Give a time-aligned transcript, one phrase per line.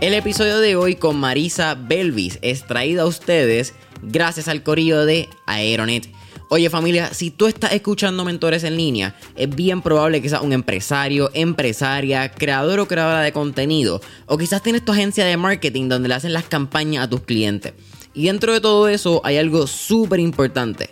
[0.00, 5.28] El episodio de hoy con Marisa Belvis es traído a ustedes gracias al corillo de
[5.44, 6.08] Aeronet.
[6.50, 10.52] Oye familia, si tú estás escuchando mentores en línea, es bien probable que seas un
[10.52, 16.08] empresario, empresaria, creador o creadora de contenido, o quizás tienes tu agencia de marketing donde
[16.08, 17.72] le hacen las campañas a tus clientes.
[18.14, 20.90] Y dentro de todo eso hay algo súper importante,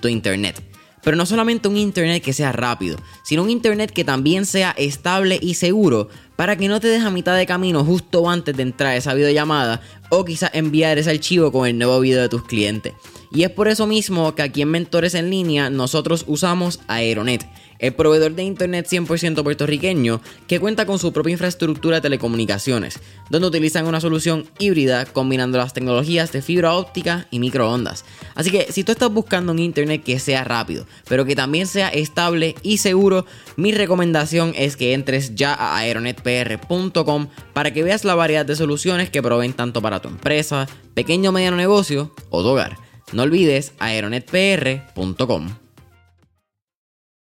[0.00, 0.67] tu internet.
[1.02, 5.38] Pero no solamente un internet que sea rápido, sino un internet que también sea estable
[5.40, 8.92] y seguro para que no te dejes a mitad de camino justo antes de entrar
[8.92, 12.94] a esa videollamada o quizás enviar ese archivo con el nuevo video de tus clientes.
[13.32, 17.46] Y es por eso mismo que aquí en Mentores en Línea nosotros usamos Aeronet,
[17.78, 22.98] el proveedor de internet 100% puertorriqueño que cuenta con su propia infraestructura de telecomunicaciones,
[23.30, 28.04] donde utilizan una solución híbrida combinando las tecnologías de fibra óptica y microondas.
[28.34, 31.88] Así que si tú estás buscando un internet que sea rápido, pero que también sea
[31.88, 38.14] estable y seguro, mi recomendación es que entres ya a aeronetpr.com para que veas la
[38.14, 42.76] variedad de soluciones que proveen tanto para tu empresa, pequeño o mediano negocio o hogar.
[43.12, 45.67] No olvides aeronetpr.com.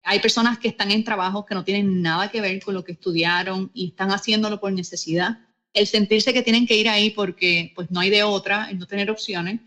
[0.04, 2.94] Hay personas que están en trabajos que no tienen nada que ver con lo que
[2.94, 5.40] estudiaron y están haciéndolo por necesidad.
[5.74, 8.88] El sentirse que tienen que ir ahí porque pues no hay de otra, el no
[8.88, 9.62] tener opciones,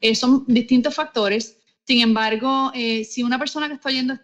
[0.00, 1.58] eh, son distintos factores.
[1.86, 4.14] Sin embargo, eh, si una persona que está oyendo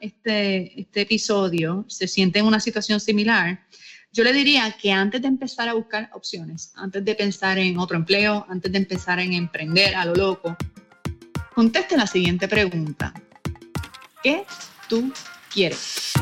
[0.00, 3.66] este, este episodio se siente en una situación similar,
[4.12, 7.96] yo le diría que antes de empezar a buscar opciones, antes de pensar en otro
[7.96, 10.56] empleo, antes de empezar en emprender a lo loco,
[11.54, 13.12] Conteste la siguiente pregunta.
[14.22, 14.44] ¿Qué
[14.92, 15.10] tú
[15.50, 16.12] quieres?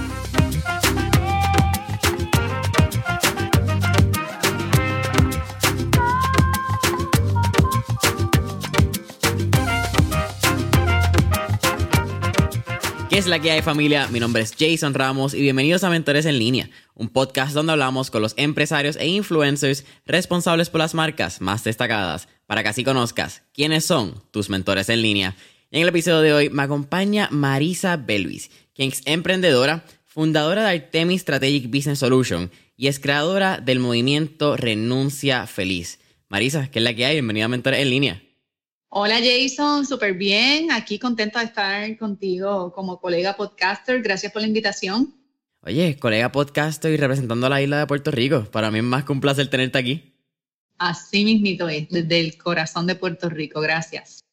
[13.09, 14.07] ¿Qué es la que hay familia?
[14.07, 18.13] Mi nombre es Jason Ramos y bienvenidos a Mentores en Línea, un podcast donde hablamos
[18.13, 23.43] con los empresarios e influencers responsables por las marcas más destacadas para que así conozcas
[23.53, 25.35] quiénes son tus mentores en línea.
[25.73, 31.21] En el episodio de hoy me acompaña Marisa Belvis, quien es emprendedora, fundadora de Artemis
[31.21, 36.01] Strategic Business Solution y es creadora del movimiento Renuncia Feliz.
[36.29, 37.15] Marisa, ¿qué es la que hay?
[37.15, 38.21] Bienvenida a Mentores en Línea.
[38.89, 40.73] Hola Jason, súper bien.
[40.73, 44.03] Aquí contenta de estar contigo como colega podcaster.
[44.03, 45.15] Gracias por la invitación.
[45.63, 48.45] Oye, colega podcaster y representando a la isla de Puerto Rico.
[48.51, 50.17] Para mí es más que un placer tenerte aquí.
[50.79, 53.61] Así mismito es, desde el corazón de Puerto Rico.
[53.61, 54.25] Gracias.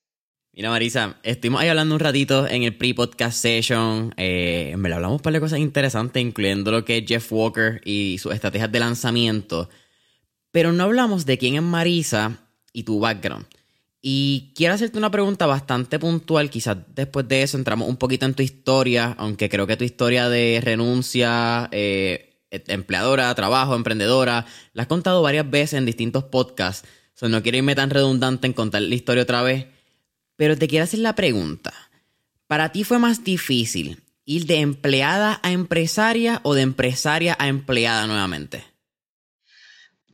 [0.58, 4.12] Mira, Marisa, estuvimos ahí hablando un ratito en el pre-podcast session.
[4.18, 8.72] Eh, me hablamos para cosas interesantes, incluyendo lo que es Jeff Walker y sus estrategias
[8.72, 9.70] de lanzamiento.
[10.50, 12.40] Pero no hablamos de quién es Marisa
[12.74, 13.46] y tu background.
[14.02, 16.50] Y quiero hacerte una pregunta bastante puntual.
[16.50, 20.28] Quizás después de eso entramos un poquito en tu historia, aunque creo que tu historia
[20.28, 24.48] de renuncia, eh, eh, empleadora, trabajo, emprendedora.
[24.74, 26.90] La has contado varias veces en distintos podcasts.
[27.22, 29.77] no quiero irme tan redundante en contar la historia otra vez.
[30.38, 31.74] Pero te quiero hacer la pregunta.
[32.48, 38.08] ¿Para ti fue más difícil ir de empleada a empresaria o de empresaria a empleada
[38.08, 38.64] nuevamente?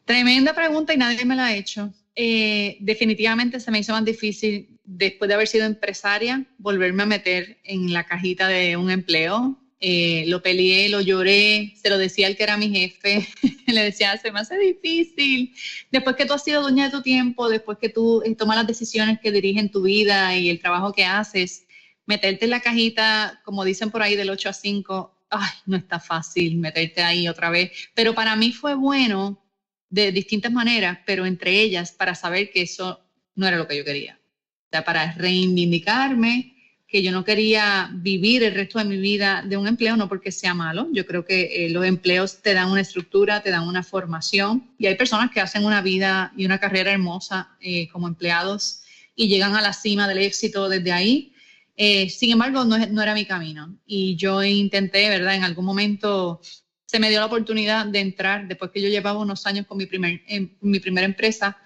[0.06, 1.94] Tremenda pregunta y nadie me la ha hecho.
[2.16, 7.60] Eh, definitivamente se me hizo más difícil después de haber sido empresaria volverme a meter
[7.64, 12.38] en la cajita de un empleo eh, lo peleé, lo lloré, se lo decía al
[12.38, 13.28] que era mi jefe,
[13.68, 15.54] le decía, se me hace difícil.
[15.92, 18.66] Después que tú has sido dueña de tu tiempo, después que tú eh, tomas las
[18.66, 21.68] decisiones que dirigen tu vida y el trabajo que haces,
[22.06, 26.00] meterte en la cajita, como dicen por ahí, del 8 a 5, ay, no está
[26.00, 27.70] fácil meterte ahí otra vez.
[27.94, 29.44] Pero para mí fue bueno
[29.90, 33.02] de distintas maneras, pero entre ellas para saber que eso
[33.36, 34.18] no era lo que yo quería.
[34.18, 36.63] O sea, para reivindicarme
[36.94, 40.32] que yo no quería vivir el resto de mi vida de un empleo, no porque
[40.32, 40.90] sea malo.
[40.92, 44.86] Yo creo que eh, los empleos te dan una estructura, te dan una formación y
[44.86, 48.82] hay personas que hacen una vida y una carrera hermosa eh, como empleados
[49.16, 51.34] y llegan a la cima del éxito desde ahí.
[51.76, 55.34] Eh, sin embargo, no, no, era mi camino y yo intenté, ¿verdad?
[55.34, 56.42] En algún momento
[56.86, 59.88] se me dio la oportunidad de entrar, después que yo llevaba unos años con mi,
[59.88, 60.22] primer,
[60.62, 61.58] mi primera empresa,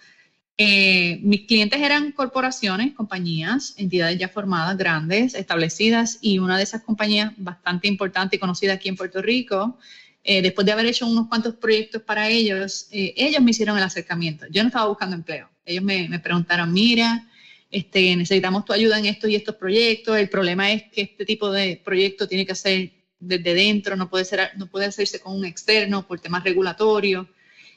[0.59, 6.81] eh, mis clientes eran corporaciones, compañías, entidades ya formadas, grandes, establecidas, y una de esas
[6.81, 9.77] compañías bastante importante y conocida aquí en Puerto Rico,
[10.23, 13.83] eh, después de haber hecho unos cuantos proyectos para ellos, eh, ellos me hicieron el
[13.83, 14.47] acercamiento.
[14.49, 15.47] Yo no estaba buscando empleo.
[15.63, 17.27] Ellos me, me, preguntaron, mira,
[17.69, 20.17] este, necesitamos tu ayuda en estos y estos proyectos.
[20.17, 24.25] El problema es que este tipo de proyecto tiene que ser desde dentro, no puede,
[24.25, 27.27] ser, no puede hacerse con un externo por temas regulatorios.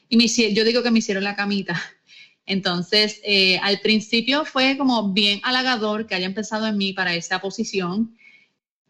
[0.09, 1.79] Y me, yo digo que me hicieron la camita
[2.51, 7.39] entonces, eh, al principio fue como bien halagador que hayan pensado en mí para esa
[7.39, 8.17] posición,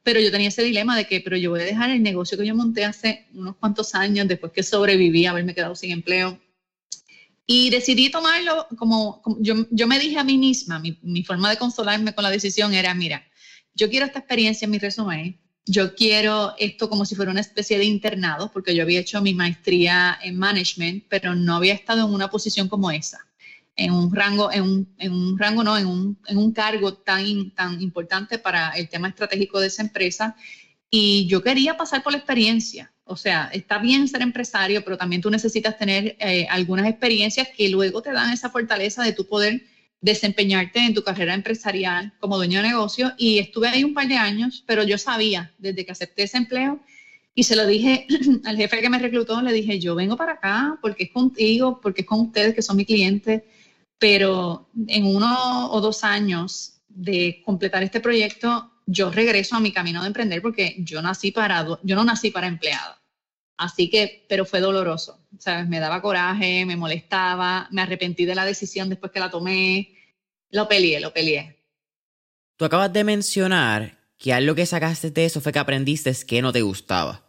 [0.01, 2.47] pero yo tenía ese dilema de que, pero yo voy a dejar el negocio que
[2.47, 6.39] yo monté hace unos cuantos años, después que sobreviví, haberme quedado sin empleo.
[7.45, 11.57] Y decidí tomarlo como, yo, yo, me dije a mí misma, mi, mi, forma de
[11.57, 13.27] consolarme con la decisión era, mira,
[13.75, 17.77] yo quiero esta experiencia en mi resumen, yo quiero esto como si fuera una especie
[17.77, 22.13] de internado, porque yo había hecho mi maestría en management, pero no había estado en
[22.13, 23.19] una posición como esa,
[23.75, 27.51] en un rango, en un, en un rango, no, en un, en un cargo tan,
[27.51, 30.35] tan importante para el tema estratégico de esa empresa.
[30.89, 32.91] Y yo quería pasar por la experiencia.
[33.05, 37.69] O sea, está bien ser empresario, pero también tú necesitas tener eh, algunas experiencias que
[37.69, 39.63] luego te dan esa fortaleza de tu poder
[40.01, 43.13] desempeñarte en tu carrera empresarial como dueño de negocio.
[43.17, 46.79] Y estuve ahí un par de años, pero yo sabía desde que acepté ese empleo
[47.33, 48.07] y se lo dije
[48.45, 52.01] al jefe que me reclutó, le dije, yo vengo para acá porque es contigo, porque
[52.01, 53.45] es con ustedes que son mi cliente,
[54.01, 60.01] pero en uno o dos años de completar este proyecto, yo regreso a mi camino
[60.01, 62.95] de emprender porque yo nací para, yo no nací para empleado.
[63.57, 65.67] Así que, pero fue doloroso, ¿sabes?
[65.67, 69.95] Me daba coraje, me molestaba, me arrepentí de la decisión después que la tomé.
[70.49, 71.63] Lo peleé, lo peleé.
[72.57, 76.51] Tú acabas de mencionar que algo que sacaste de eso fue que aprendiste que no
[76.51, 77.23] te gustaba.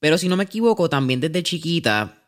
[0.00, 2.19] Pero si no me equivoco, también desde chiquita,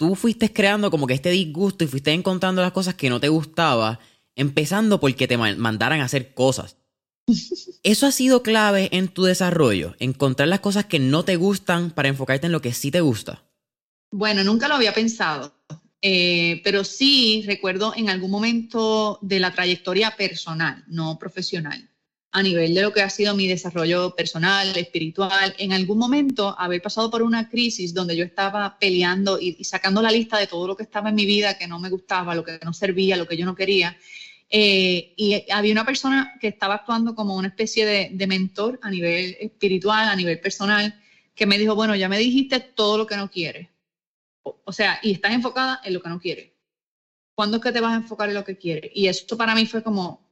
[0.00, 3.28] tú fuiste creando como que este disgusto y fuiste encontrando las cosas que no te
[3.28, 4.00] gustaba,
[4.34, 6.78] empezando porque te mandaran a hacer cosas.
[7.82, 12.08] Eso ha sido clave en tu desarrollo, encontrar las cosas que no te gustan para
[12.08, 13.44] enfocarte en lo que sí te gusta.
[14.10, 15.54] Bueno, nunca lo había pensado,
[16.00, 21.89] eh, pero sí recuerdo en algún momento de la trayectoria personal, no profesional,
[22.32, 26.80] a nivel de lo que ha sido mi desarrollo personal, espiritual, en algún momento haber
[26.80, 30.76] pasado por una crisis donde yo estaba peleando y sacando la lista de todo lo
[30.76, 33.36] que estaba en mi vida que no me gustaba, lo que no servía, lo que
[33.36, 33.96] yo no quería
[34.52, 39.36] eh, y había una persona que estaba actuando como una especie de, mentor a nivel
[39.40, 41.00] espiritual, a nivel personal,
[41.34, 43.68] que me dijo, bueno, ya me dijiste todo lo que no quieres.
[44.42, 46.52] O, sea, y estás enfocada en lo que no quieres.
[47.34, 48.90] ¿Cuándo es que te vas a enfocar en lo que quieres?
[48.94, 50.28] Y eso para mí fue como,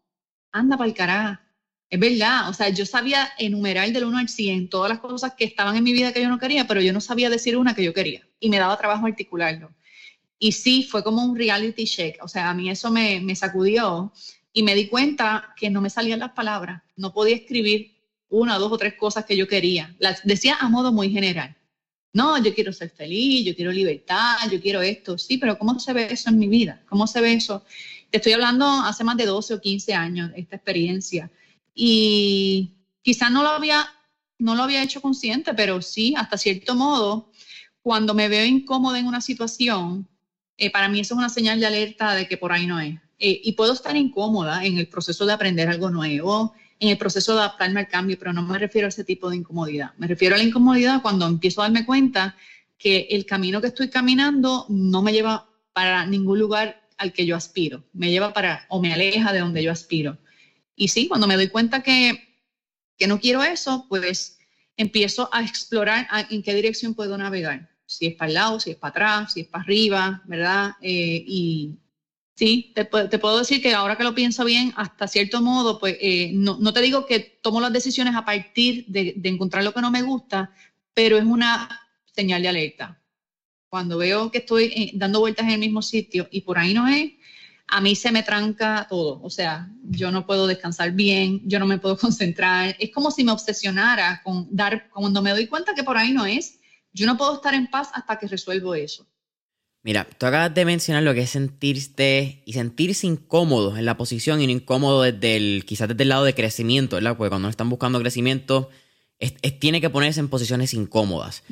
[0.50, 1.40] anda para el carajo.
[1.90, 5.44] Es verdad, o sea, yo sabía enumerar del 1 al 100 todas las cosas que
[5.44, 7.82] estaban en mi vida que yo no quería, pero yo no sabía decir una que
[7.82, 8.28] yo quería.
[8.40, 9.72] Y me daba trabajo articularlo.
[10.38, 14.12] Y sí, fue como un reality check, o sea, a mí eso me, sacudió
[14.52, 17.96] y me di cuenta que no me salían las palabras, no podía escribir
[18.28, 19.96] una, dos o tres cosas que yo quería.
[19.98, 21.56] Las decía a modo muy general.
[22.12, 25.16] No, yo quiero ser feliz, yo quiero libertad, yo quiero esto.
[25.18, 26.82] Sí, pero ¿cómo se ve eso en mi vida?
[26.88, 27.64] ¿Cómo se ve eso?
[28.10, 31.30] Te estoy hablando hace más de 12 o 15 años, esta experiencia.
[31.80, 32.72] Y
[33.02, 33.86] quizás no lo había,
[34.40, 37.28] no lo había hecho consciente, pero sí, hasta cierto modo,
[37.82, 40.08] cuando me veo incómoda en una situación,
[40.56, 42.98] eh, para mí eso es una señal de alerta de que por ahí no es.
[43.20, 47.34] Eh, y puedo estar incómoda en el proceso de aprender algo nuevo, en el proceso
[47.34, 49.92] de adaptarme al cambio, pero no me refiero a ese tipo de incomodidad.
[49.98, 52.34] Me refiero a la incomodidad cuando empiezo a darme cuenta
[52.76, 57.36] que el camino que estoy caminando no me lleva para ningún lugar al que yo
[57.36, 60.18] aspiro, me lleva para o me aleja de donde yo aspiro.
[60.78, 62.38] Y sí, cuando me doy cuenta que,
[62.96, 64.38] que no quiero eso, pues
[64.76, 68.76] empiezo a explorar en qué dirección puedo navegar si es para el lado, si es
[68.76, 70.72] para atrás, si es para arriba, ¿verdad?
[70.82, 71.78] Eh, y
[72.34, 76.30] sí, te, puedo decir que ahora que lo pienso bien, hasta cierto modo, pues eh,
[76.34, 80.02] no, te digo que tomo las decisiones a partir de, encontrar lo que no me
[80.02, 80.52] gusta,
[80.92, 81.66] pero es una
[82.14, 83.00] señal de alerta.
[83.70, 86.86] Cuando veo que estoy eh, dando vueltas en el mismo sitio y por ahí no
[86.88, 87.12] es,
[87.68, 89.20] a mí se me tranca todo.
[89.22, 92.74] O sea, yo no puedo descansar bien, yo no me puedo concentrar.
[92.78, 96.26] Es como si me obsesionara con dar, cuando me doy cuenta que por ahí no
[96.26, 96.58] es,
[96.92, 99.06] yo no puedo estar en paz hasta que resuelvo eso.
[99.82, 104.40] Mira, tú acabas de mencionar lo que es sentirte y sentirse incómodo en la posición
[104.40, 107.16] y no incómodo desde el, quizás desde el lado de crecimiento, ¿verdad?
[107.16, 108.70] Porque cuando están buscando crecimiento,
[109.60, 111.44] tiene que ponerse en posiciones incómodas.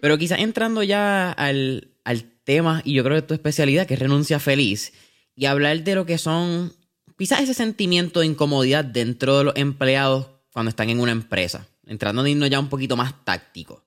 [0.00, 4.00] Pero quizás entrando ya al, al tema, y yo creo que tu especialidad, que es
[4.00, 4.92] renuncia feliz,
[5.36, 6.72] y hablar de lo que son,
[7.18, 12.22] quizás ese sentimiento de incomodidad dentro de los empleados cuando están en una empresa, entrando
[12.22, 13.84] en irnos ya un poquito más táctico.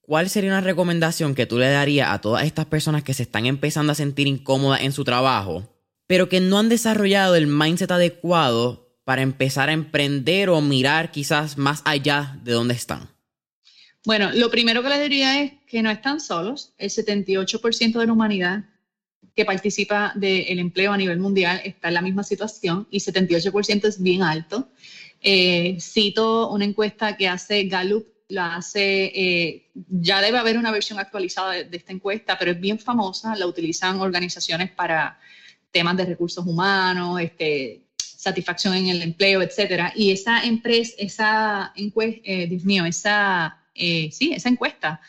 [0.00, 3.46] ¿Cuál sería una recomendación que tú le darías a todas estas personas que se están
[3.46, 5.68] empezando a sentir incómodas en su trabajo,
[6.06, 11.56] pero que no han desarrollado el mindset adecuado para empezar a emprender o mirar quizás
[11.56, 13.08] más allá de donde están?
[14.04, 16.72] Bueno, lo primero que les diría es que no están solos.
[16.78, 18.64] El 78% de la humanidad
[19.40, 24.02] que participa del empleo a nivel mundial está en la misma situación y 78% es
[24.02, 24.68] bien alto.
[25.22, 30.98] Eh, cito una encuesta que hace Gallup la hace, eh, ya debe haber una versión
[30.98, 35.18] actualizada de, esta encuesta, pero es bien famosa, la utilizan organizaciones para
[35.70, 39.94] temas de recursos humanos, este, satisfacción en el empleo, etcétera.
[39.96, 45.00] Y esa empresa, esa encuesta, eh, Dios mío, esa, eh, sí, esa encuesta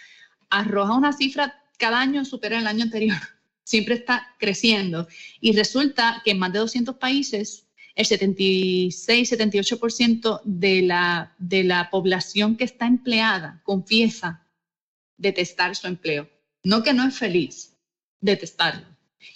[0.49, 3.17] arroja una cifra cada año supera el año anterior.
[3.71, 5.07] Siempre está creciendo.
[5.39, 12.57] Y resulta que en más de 200 países, el 76-78% de la, de la población
[12.57, 14.45] que está empleada confiesa
[15.15, 16.29] detestar su empleo.
[16.63, 17.77] No que no es feliz,
[18.19, 18.85] detestarlo.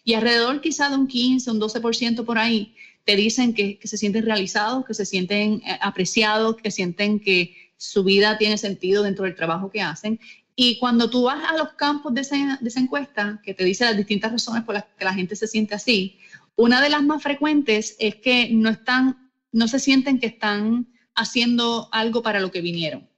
[0.04, 2.76] Y alrededor quizá de un 15, un 12% por ahí,
[3.06, 8.04] te dicen que, se sienten realizados, que se sienten eh, apreciados, que sienten que su
[8.04, 10.20] vida tiene sentido dentro del trabajo que hacen.
[10.56, 14.32] Y cuando tú vas a los campos de esa, encuesta, que te dice las distintas
[14.32, 16.16] razones por las que la gente se siente así,
[16.56, 21.90] una de las más frecuentes es que no están, no se sienten que están haciendo
[21.92, 23.10] algo para lo que vinieron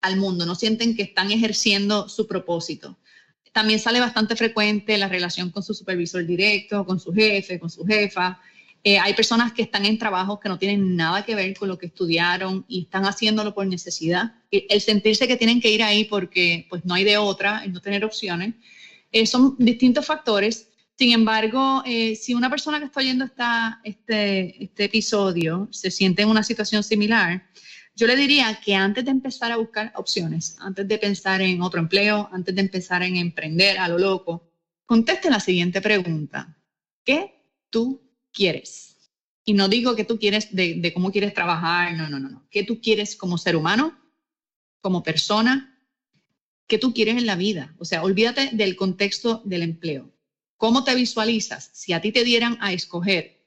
[0.00, 2.98] al mundo, no sienten que están ejerciendo su propósito.
[3.52, 7.84] También sale bastante frecuente la relación con su supervisor directo, con su jefe, con su
[7.84, 8.38] jefa.
[8.82, 11.78] Eh, hay personas que están en trabajos que no tienen nada que ver con lo
[11.78, 14.34] que estudiaron y están haciéndolo por necesidad.
[14.50, 17.80] El sentirse que tienen que ir ahí porque pues no hay de otra, el no
[17.80, 18.54] tener opciones,
[19.12, 20.68] eh, son distintos factores.
[20.96, 26.22] Sin embargo, eh, si una persona que está oyendo esta, este, este episodio se siente
[26.22, 27.48] en una situación similar,
[27.94, 31.80] yo le diría que antes de empezar a buscar opciones, antes de pensar en otro
[31.80, 34.52] empleo, antes de empezar en emprender a lo loco,
[34.86, 36.56] conteste la siguiente pregunta.
[37.04, 38.96] ¿Qué tú quieres?
[39.44, 42.46] Y no digo que tú quieres de, cómo quieres trabajar, no, no, no, no.
[42.50, 43.98] ¿Qué tú quieres como ser humano,
[44.80, 45.78] como persona?
[46.66, 47.74] ¿Qué tú quieres en la vida?
[47.78, 50.10] O sea, olvídate del contexto del empleo.
[50.56, 51.70] ¿Cómo te visualizas?
[51.72, 53.40] Si a ti te dieran a escoger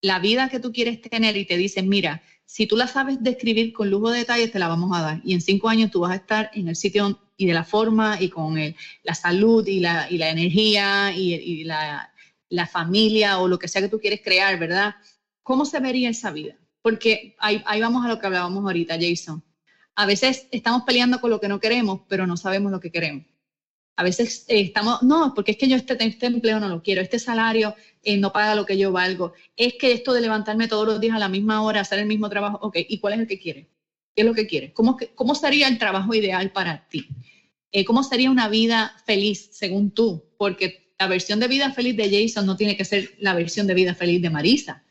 [0.00, 3.72] la vida que tú quieres tener y te dicen, mira, si tú la sabes describir
[3.72, 5.20] con lujo de detalles, te la vamos a dar.
[5.24, 8.20] Y en cinco años tú vas a estar en el sitio y de la forma
[8.20, 8.56] y con
[9.02, 12.12] la salud y la, energía y, la,
[12.66, 14.96] familia o lo que sea que tú quieres crear, ¿verdad?
[15.42, 16.56] ¿Cómo se vería esa vida?
[16.82, 19.42] Porque ahí, ahí vamos a lo que hablábamos ahorita, Jason.
[19.94, 23.26] A veces estamos peleando con lo que no queremos, pero no sabemos lo que queremos.
[23.96, 27.02] A veces eh, estamos, no, porque es que yo este, este, empleo no lo quiero,
[27.02, 30.86] este salario eh, no paga lo que yo valgo, es que esto de levantarme todos
[30.86, 33.26] los días a la misma hora, hacer el mismo trabajo, ok, ¿y cuál es el
[33.26, 33.68] que quiere?
[34.14, 34.72] ¿Qué es lo que quiere?
[34.72, 37.08] ¿Cómo, cómo sería el trabajo ideal para ti?
[37.72, 40.24] Eh, ¿Cómo sería una vida feliz según tú?
[40.38, 43.72] Porque la versión de vida feliz de Jason no tiene que ser la versión de
[43.72, 44.84] vida feliz de Marisa.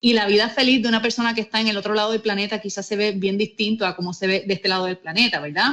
[0.00, 2.60] Y la vida feliz de una persona que está en el otro lado del planeta
[2.60, 5.72] quizás se ve bien distinto a cómo se ve de este lado del planeta, ¿verdad?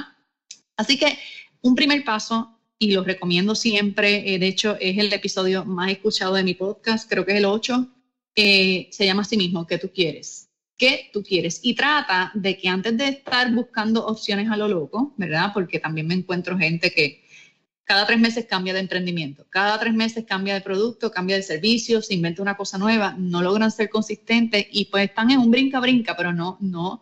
[0.76, 1.20] Así que
[1.62, 4.34] un primer paso y lo recomiendo siempre.
[4.34, 7.46] Eh, de hecho, es el episodio más escuchado de mi podcast, creo que es el
[7.46, 7.88] 8.
[8.36, 10.50] Eh, se llama así mismo, ¿qué tú quieres?
[10.76, 11.60] ¿Qué tú quieres?
[11.62, 15.52] Y trata de que antes de estar buscando opciones a lo loco, ¿verdad?
[15.54, 17.23] Porque también me encuentro gente que
[17.84, 22.02] cada tres meses cambia de emprendimiento, cada tres meses cambia de producto, cambia de servicio,
[22.02, 26.16] se inventa una cosa nueva, no logran ser consistentes y pues están en un brinca-brinca,
[26.16, 27.02] pero no, no,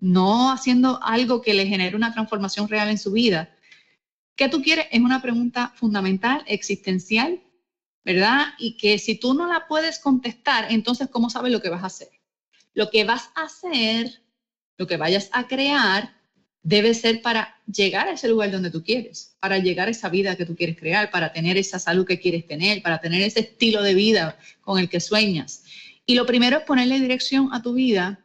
[0.00, 3.50] no haciendo algo que les genere una transformación real en su vida
[4.36, 4.86] ¿Qué tú quieres?
[4.90, 7.42] Es una pregunta fundamental, existencial,
[8.04, 8.54] ¿verdad?
[8.58, 11.86] Y que si tú no la puedes contestar, entonces, ¿cómo sabes lo que vas a
[11.86, 12.08] hacer?
[12.74, 14.22] Lo que vas a hacer,
[14.78, 16.16] lo que vayas a crear,
[16.62, 20.36] debe ser para llegar a ese lugar donde tú quieres, para llegar a esa vida
[20.36, 23.82] que tú quieres crear, para tener esa salud que quieres tener, para tener ese estilo
[23.82, 25.64] de vida con el que sueñas.
[26.06, 28.20] Y lo primero es ponerle dirección a tu vida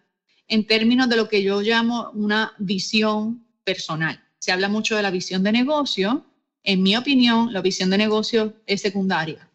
[0.47, 5.11] en términos de lo que yo llamo una visión personal se habla mucho de la
[5.11, 6.25] visión de negocio.
[6.63, 9.49] En mi opinión, la visión de negocio es secundaria.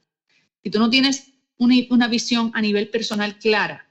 [0.63, 3.87] Si tú no tienes una, visión a nivel personal clara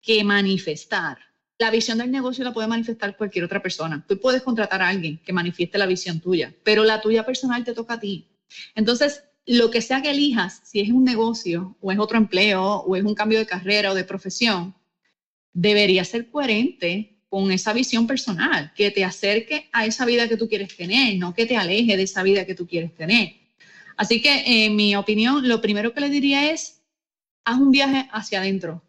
[0.00, 1.18] que manifestar,
[1.58, 4.04] la visión del negocio la puede manifestar cualquier otra persona.
[4.08, 7.74] Tú puedes contratar a alguien que manifieste la visión tuya, pero la tuya personal te
[7.74, 8.26] toca a ti.
[8.74, 12.96] Entonces, lo que sea que elijas, si es un negocio o es otro empleo o
[12.96, 14.74] es un cambio de carrera o de profesión,
[15.52, 20.48] debería ser coherente con esa visión personal, que te acerque a esa vida que tú
[20.48, 23.34] quieres tener, no que te aleje de esa vida que tú quieres tener.
[23.96, 26.82] Así que, en mi opinión, lo primero que le diría es,
[27.44, 28.82] haz un viaje hacia adentro.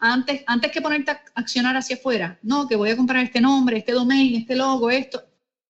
[0.00, 3.78] Antes, antes que ponerte a accionar hacia afuera, no, que voy a comprar este nombre,
[3.78, 5.22] este domain, este logo, esto.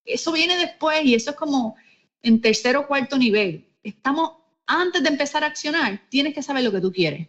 [0.05, 1.75] Eso viene después y eso es como
[2.23, 3.69] en tercer o cuarto nivel.
[3.83, 4.31] Estamos,
[4.65, 7.27] antes de empezar a accionar, tienes que saber lo que tú quieres.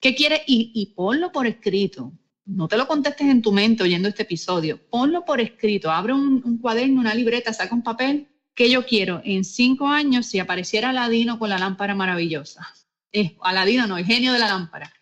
[0.00, 0.40] ¿Qué quieres?
[0.46, 2.12] Y, y ponlo por escrito
[2.46, 6.58] no te lo contestes en tu mente oyendo este episodio, ponlo por escrito, abre un,
[6.58, 8.28] cuaderno, una libreta, saca un papel.
[8.54, 9.20] ¿Qué yo quiero?
[9.24, 12.68] En cinco años, si apareciera Aladino con la lámpara maravillosa,
[13.12, 14.92] eh, Aladino no, el genio de la lámpara,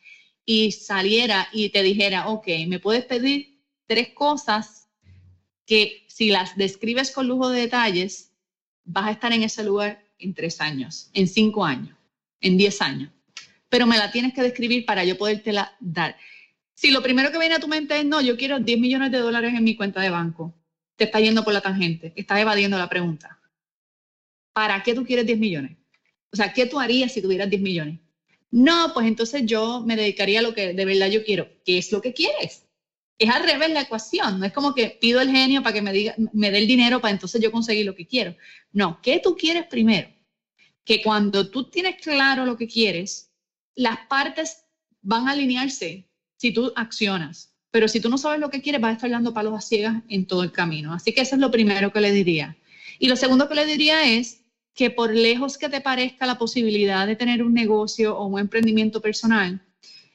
[0.44, 4.88] y saliera y te dijera, ok, me puedes pedir tres cosas
[5.66, 8.32] que si las describes con lujo de detalles,
[8.84, 11.96] vas a estar en ese lugar en tres años, en cinco años,
[12.40, 13.10] en diez años.
[13.68, 16.16] Pero me la tienes que describir para yo podértela dar.
[16.74, 19.18] Si lo primero que viene a tu mente es, no, yo quiero 10 millones de
[19.18, 20.52] dólares en mi cuenta de banco,
[20.96, 23.38] te está yendo por la tangente, estás evadiendo la pregunta.
[24.52, 25.76] ¿Para qué tú quieres 10 millones?
[26.32, 28.00] O sea, ¿qué tú harías si tuvieras 10 millones?
[28.52, 31.48] No, pues entonces yo me dedicaría a lo que de verdad yo quiero.
[31.64, 32.66] ¿Qué es lo que quieres?
[33.18, 34.38] Es al revés la ecuación.
[34.38, 37.00] No es como que pido el genio para que me, diga, me dé el dinero
[37.00, 38.36] para entonces yo conseguir lo que quiero.
[38.70, 40.10] No, ¿qué tú quieres primero?
[40.84, 43.32] Que cuando tú tienes claro lo que quieres,
[43.74, 44.64] las partes
[45.00, 47.54] van a alinearse si tú accionas.
[47.70, 50.02] Pero si tú no sabes lo que quieres, vas a estar dando palos a ciegas
[50.10, 50.92] en todo el camino.
[50.92, 52.54] Así que eso es lo primero que le diría.
[52.98, 54.41] Y lo segundo que le diría es
[54.74, 59.00] que por lejos que te parezca la posibilidad de tener un negocio o un emprendimiento
[59.00, 59.60] personal,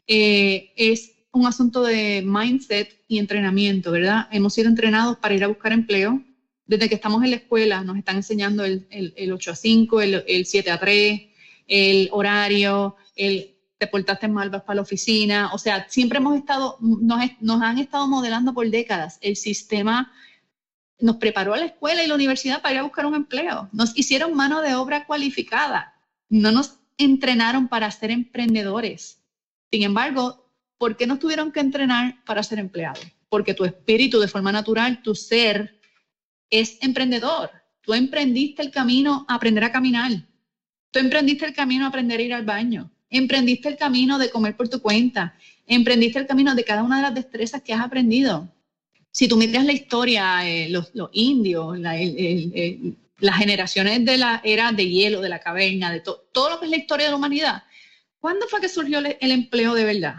[0.07, 4.27] eh, es un asunto de mindset y entrenamiento, ¿verdad?
[4.31, 6.23] Hemos sido entrenados para ir a buscar empleo.
[6.65, 10.23] Desde que estamos en la escuela nos están enseñando el, el, 8 a 5, el,
[10.27, 11.21] el 7 a 3,
[11.67, 15.51] el horario, el te portaste mal, vas para la oficina.
[15.53, 20.11] O sea, siempre hemos estado, nos, nos han estado modelando por décadas el sistema
[20.99, 23.69] nos preparó a la escuela y la universidad para ir a buscar un empleo.
[23.71, 25.93] Nos hicieron mano de obra cualificada.
[26.29, 29.21] No nos entrenaron para ser emprendedores.
[29.71, 33.05] Sin embargo, ¿por qué nos tuvieron que entrenar para ser empleados?
[33.29, 35.79] Porque tu espíritu, de forma natural, tu ser,
[36.49, 37.51] es emprendedor.
[37.81, 40.11] Tú emprendiste el camino a aprender a caminar.
[40.91, 42.91] Tú emprendiste el camino a aprender a ir al baño.
[43.09, 45.35] Emprendiste el camino de comer por tu cuenta.
[45.67, 48.49] Emprendiste el camino de cada una de las destrezas que has aprendido
[49.17, 55.21] si tú miras la historia, eh, los, indios, las generaciones de la era de hielo,
[55.21, 57.63] de la caverna, de todo lo que es la historia de la humanidad,
[58.19, 60.17] ¿cuándo fue que surgió el, empleo de verdad?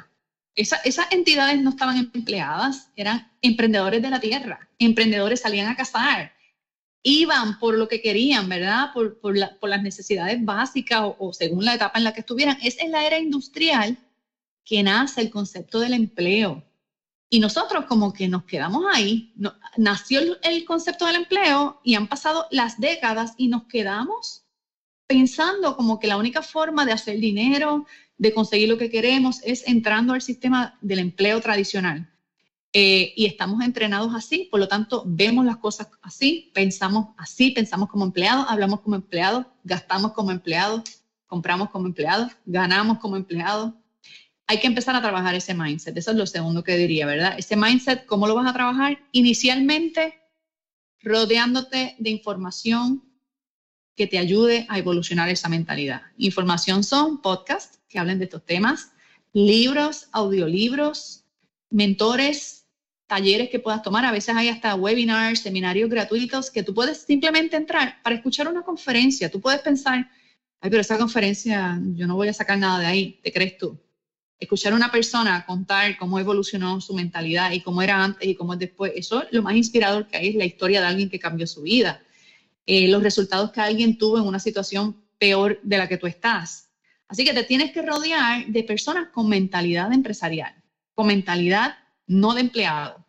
[0.57, 6.33] esas entidades no estaban empleadas, eran emprendedores de la tierra, emprendedores salían a cazar,
[7.05, 8.91] iban por lo que querían, ¿verdad?
[8.93, 12.59] Por, las necesidades básicas o, o, según la etapa en la que estuvieran.
[12.61, 13.97] Es en la era industrial
[14.65, 16.68] que nace el concepto del empleo.
[17.31, 19.35] Y nosotros como que nos quedamos ahí,
[19.77, 24.45] nació el, concepto del empleo y han pasado las décadas y nos quedamos
[25.07, 27.87] pensando como que la única forma de hacer dinero,
[28.17, 32.11] de conseguir lo que queremos, es entrando al sistema del empleo tradicional.
[32.75, 37.89] Eh, y estamos entrenados así, por lo tanto, vemos las cosas así, pensamos así, pensamos
[37.89, 40.83] como empleados, hablamos como empleados, gastamos como empleados,
[41.27, 43.73] compramos como empleados, ganamos como empleados,
[44.51, 45.95] hay que empezar a trabajar ese mindset.
[45.97, 47.35] Eso es lo segundo que diría, ¿verdad?
[47.37, 48.99] Ese mindset, ¿cómo lo vas a trabajar?
[49.13, 50.19] Inicialmente,
[51.03, 53.05] rodeándote de información
[53.95, 56.01] que te ayude a evolucionar esa mentalidad.
[56.17, 58.93] Información son podcasts que hablen de estos temas,
[59.35, 61.25] libros, audiolibros,
[61.69, 62.65] mentores,
[63.07, 64.07] talleres que puedas tomar.
[64.07, 68.63] A veces hay hasta webinars, seminarios gratuitos que tú puedes simplemente entrar para escuchar una
[68.63, 69.31] conferencia.
[69.31, 70.09] Tú puedes pensar,
[70.61, 73.79] ay, pero esa conferencia yo no voy a sacar nada de ahí, ¿te crees tú?
[74.39, 78.55] Escuchar a una persona contar cómo evolucionó su mentalidad y cómo era antes y cómo
[78.55, 81.19] es después, eso es lo más inspirador que hay, es la historia de alguien que
[81.19, 82.03] cambió su vida,
[82.67, 86.71] eh, los resultados que alguien tuvo en una situación peor de la que tú estás.
[87.09, 90.55] Así que te tienes que rodear de personas con mentalidad empresarial,
[90.95, 93.05] con mentalidad no de empleado,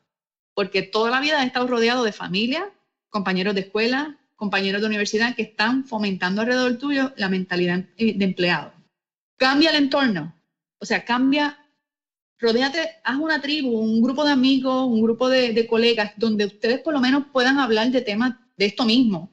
[0.53, 2.71] porque toda la vida he estado rodeado de familia,
[3.09, 8.25] compañeros de escuela, compañeros de universidad que están fomentando alrededor tuyo la mentalidad eh, de
[8.25, 8.73] empleado.
[9.37, 10.33] Cambia el entorno,
[10.79, 11.57] o sea, cambia,
[12.39, 16.93] rodéate, haz una tribu, un grupo de amigos, un grupo de, colegas, donde ustedes por
[16.93, 19.31] lo menos puedan hablar de temas de esto mismo.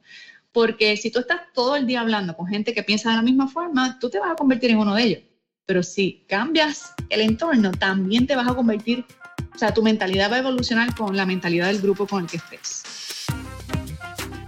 [0.52, 3.48] Porque si tú estás todo el día hablando con gente que piensa de la misma
[3.48, 5.22] forma, tú te vas a convertir en uno de ellos.
[5.66, 9.04] Pero si cambias el entorno, también te vas a convertir,
[9.54, 12.38] o sea, tu mentalidad va a evolucionar con la mentalidad del grupo con el que
[12.38, 12.82] estés.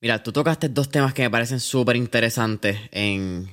[0.00, 3.50] Mira, tú tocaste dos temas que me parecen súper interesantes en,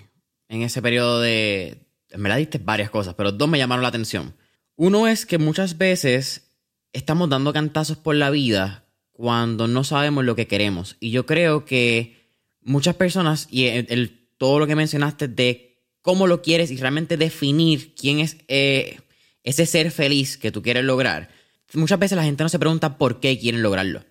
[0.48, 1.78] ese periodo de,
[2.16, 4.34] me la diste varias cosas, pero dos me llamaron la atención.
[4.78, 6.54] Uno es que muchas veces
[6.94, 10.96] estamos dando cantazos por la vida cuando no sabemos lo que queremos.
[11.02, 12.32] Y yo creo que
[12.62, 17.94] muchas personas, y el, todo lo que mencionaste de cómo lo quieres y realmente definir
[17.94, 19.02] quién es eh,
[19.44, 21.30] ese ser feliz que tú quieres lograr,
[21.74, 24.06] muchas veces la gente no se pregunta por qué quieren lograrlo.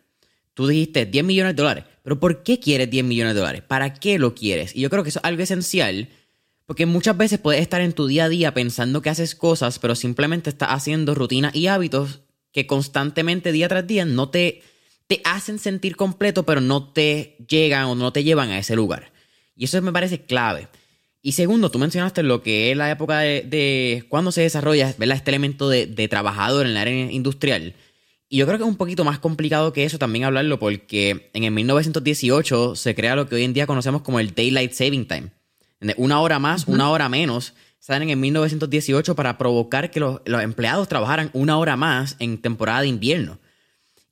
[0.57, 3.61] Tú dijiste 10 millones de dólares, pero ¿por qué quieres 10 millones de dólares?
[3.61, 4.75] ¿Para qué lo quieres?
[4.75, 6.09] Y yo creo que eso es algo esencial,
[6.65, 9.95] porque muchas veces puedes estar en tu día a día pensando que haces cosas, pero
[9.95, 12.21] simplemente estás haciendo rutinas y hábitos
[12.53, 14.63] que constantemente, día tras día, no te,
[15.07, 19.13] te hacen sentir completo, pero no te llegan o no te llevan a ese lugar.
[19.55, 20.69] Y eso me parece clave.
[21.21, 25.69] Y segundo, tú mencionaste lo que es la época de, cuando se desarrolla este elemento
[25.69, 27.75] de, de trabajador en la área industrial.
[28.29, 31.45] Y yo creo que es un poquito más complicado que eso también hablarlo porque en
[31.45, 35.31] el 1918 se crea lo que hoy en día conocemos como el Daylight Saving Time.
[35.97, 41.31] Una hora más, una hora menos, salen en 1918 para provocar que los, empleados trabajaran
[41.35, 43.39] una hora más en temporada de invierno.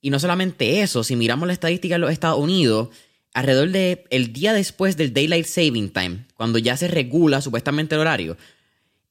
[0.00, 2.90] Y no solamente eso, si miramos la estadística en los Estados Unidos,
[3.32, 8.02] alrededor de el día después del Daylight Saving Time, cuando ya se regula supuestamente el
[8.02, 8.36] horario,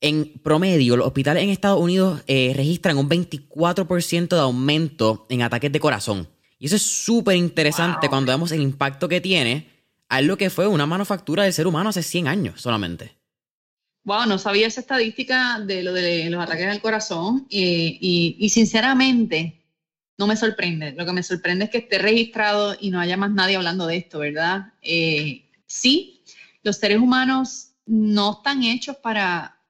[0.04, 5.72] en promedio, los hospitales en Estados Unidos eh, registran un 24% de aumento en ataques
[5.72, 6.28] de corazón.
[6.60, 9.70] Y eso es súper interesante cuando vemos el impacto que tiene
[10.10, 13.16] a lo que fue una manufactura del ser humano hace 100 años solamente.
[14.04, 19.62] Wow, no sabía esa estadística de lo de los ataques al corazón eh, y, sinceramente
[20.18, 20.92] no me sorprende.
[20.98, 23.96] Lo que me sorprende es que esté registrado y no haya más nadie hablando de
[23.96, 24.74] esto, ¿verdad?
[24.82, 26.24] Eh, sí,
[26.62, 29.63] los seres humanos no están hechos para,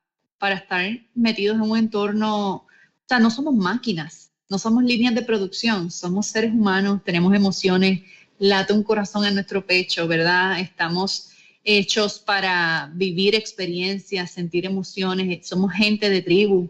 [0.44, 2.68] para estar metidos en un entorno, o
[3.08, 8.02] sea, no somos máquinas, no somos líneas de producción, somos seres humanos, tenemos emociones,
[8.40, 10.60] late un corazón en nuestro pecho, ¿verdad?
[10.60, 11.30] Estamos
[11.64, 16.70] hechos para vivir experiencias, sentir emociones, somos gente de tribu.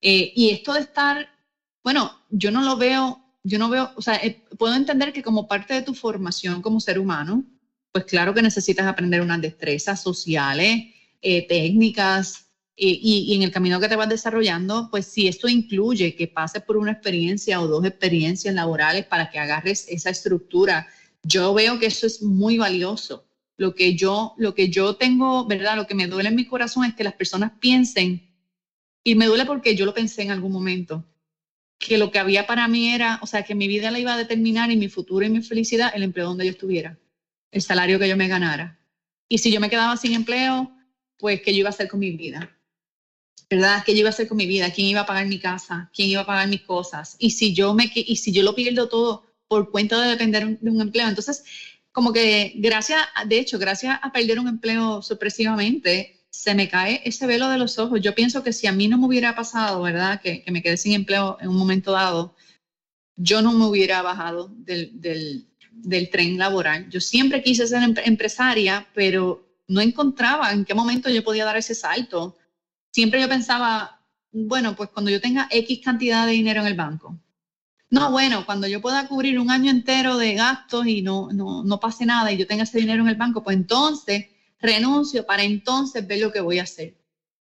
[0.00, 1.28] Eh, y esto de estar,
[1.84, 5.46] bueno, yo no lo veo, yo no veo, o sea, eh, puedo entender que como
[5.46, 7.44] parte de tu formación como ser humano,
[7.92, 10.86] pues claro que necesitas aprender unas destrezas sociales,
[11.20, 16.26] eh, técnicas, y, en el camino que te vas desarrollando, pues si esto incluye que
[16.26, 20.86] pases por una experiencia o dos experiencias laborales para que agarres esa estructura,
[21.22, 23.24] yo veo que eso es muy valioso.
[23.56, 25.76] Lo que yo, lo que yo tengo, ¿verdad?
[25.76, 28.22] Lo que me duele en mi corazón es que las personas piensen,
[29.04, 31.04] y me duele porque yo lo pensé en algún momento,
[31.78, 34.16] que lo que había para mí era, o sea, que mi vida la iba a
[34.16, 36.98] determinar y mi futuro y mi felicidad el empleo donde yo estuviera,
[37.50, 38.78] el salario que yo me ganara.
[39.28, 40.72] Y si yo me quedaba sin empleo,
[41.18, 42.56] pues, ¿qué yo iba a hacer con mi vida?
[43.52, 43.82] ¿Verdad?
[43.84, 44.70] ¿Qué yo iba a hacer con mi vida?
[44.70, 45.90] ¿Quién iba a pagar mi casa?
[45.94, 47.16] ¿Quién iba a pagar mis cosas?
[47.18, 50.70] Y si yo, me, y si yo lo pierdo todo por cuenta de depender de
[50.70, 51.44] un empleo, entonces,
[51.92, 57.26] como que gracias, de hecho, gracias a perder un empleo sorpresivamente, se me cae ese
[57.26, 58.00] velo de los ojos.
[58.00, 60.18] Yo pienso que si a mí no me hubiera pasado, ¿verdad?
[60.22, 62.34] Que, que me quedé sin empleo en un momento dado,
[63.16, 66.88] yo no me hubiera bajado del, del, del tren laboral.
[66.88, 71.74] Yo siempre quise ser empresaria, pero no encontraba en qué momento yo podía dar ese
[71.74, 72.34] salto
[72.92, 74.00] siempre yo pensaba,
[74.30, 77.18] bueno, pues cuando yo tenga X cantidad de dinero en el banco.
[77.90, 81.80] No, bueno, cuando yo pueda cubrir un año entero de gastos y no, no, no
[81.80, 84.26] pase nada y yo tenga ese dinero en el banco, pues entonces
[84.60, 86.94] renuncio para entonces ver lo que voy a hacer.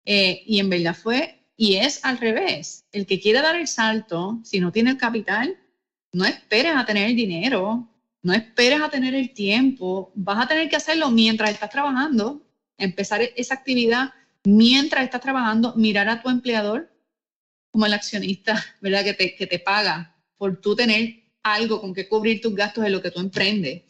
[0.04, 2.84] Eh, y en verdad fue, y es al revés.
[2.92, 5.56] El que quiere dar el salto, si no tiene el capital,
[6.12, 7.88] no esperes a tener el dinero,
[8.22, 12.42] no esperes a tener el tiempo, vas a tener que hacerlo mientras estás trabajando,
[12.78, 14.10] empezar esa actividad
[14.46, 16.90] mientras estás trabajando, mirar a tu empleador
[17.70, 19.04] como el accionista, ¿verdad?
[19.04, 22.90] Que te, que te paga por tú tener algo con que cubrir tus gastos de
[22.90, 23.82] lo que tú emprendes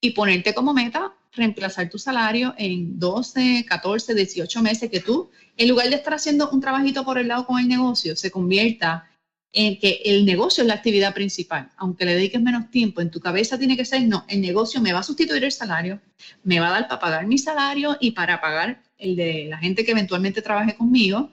[0.00, 5.68] y ponerte como meta reemplazar tu salario en 12, 14, 18 meses que tú, en
[5.68, 9.08] lugar de estar haciendo un trabajito por el lado con el negocio, se convierta
[9.52, 13.20] en que el negocio es la actividad principal, aunque le dediques menos tiempo, en tu
[13.20, 16.00] cabeza tiene que ser, no, el negocio me va a sustituir el salario,
[16.44, 19.84] me va a dar para pagar mi salario y para pagar el de la gente
[19.84, 21.32] que eventualmente trabaje conmigo.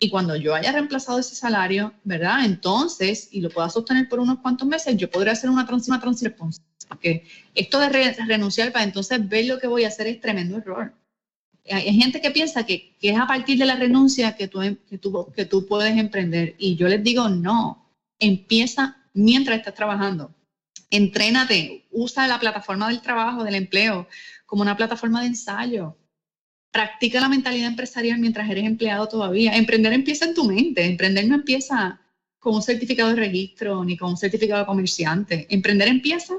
[0.00, 2.44] Y cuando yo haya reemplazado ese salario, ¿verdad?
[2.44, 6.00] Entonces, y lo pueda sostener por unos cuantos meses, yo podré hacer una, trans una
[6.88, 10.94] Porque esto de renunciar para entonces ver lo que voy a hacer es tremendo error.
[11.68, 15.32] Hay, gente que piensa que, es a partir de la renuncia que tú, que, tú,
[15.34, 16.54] que tú puedes emprender.
[16.58, 20.32] Y yo les digo, no, empieza mientras estás trabajando.
[20.90, 24.08] Entrénate, usa la plataforma del trabajo, del empleo,
[24.46, 25.96] como una plataforma de ensayo
[26.70, 29.56] practica la mentalidad empresarial mientras eres empleado todavía.
[29.56, 32.00] Emprender empieza en tu mente, emprender no empieza
[32.38, 35.46] con un certificado de registro ni con un certificado de comerciante.
[35.50, 36.38] Emprender empieza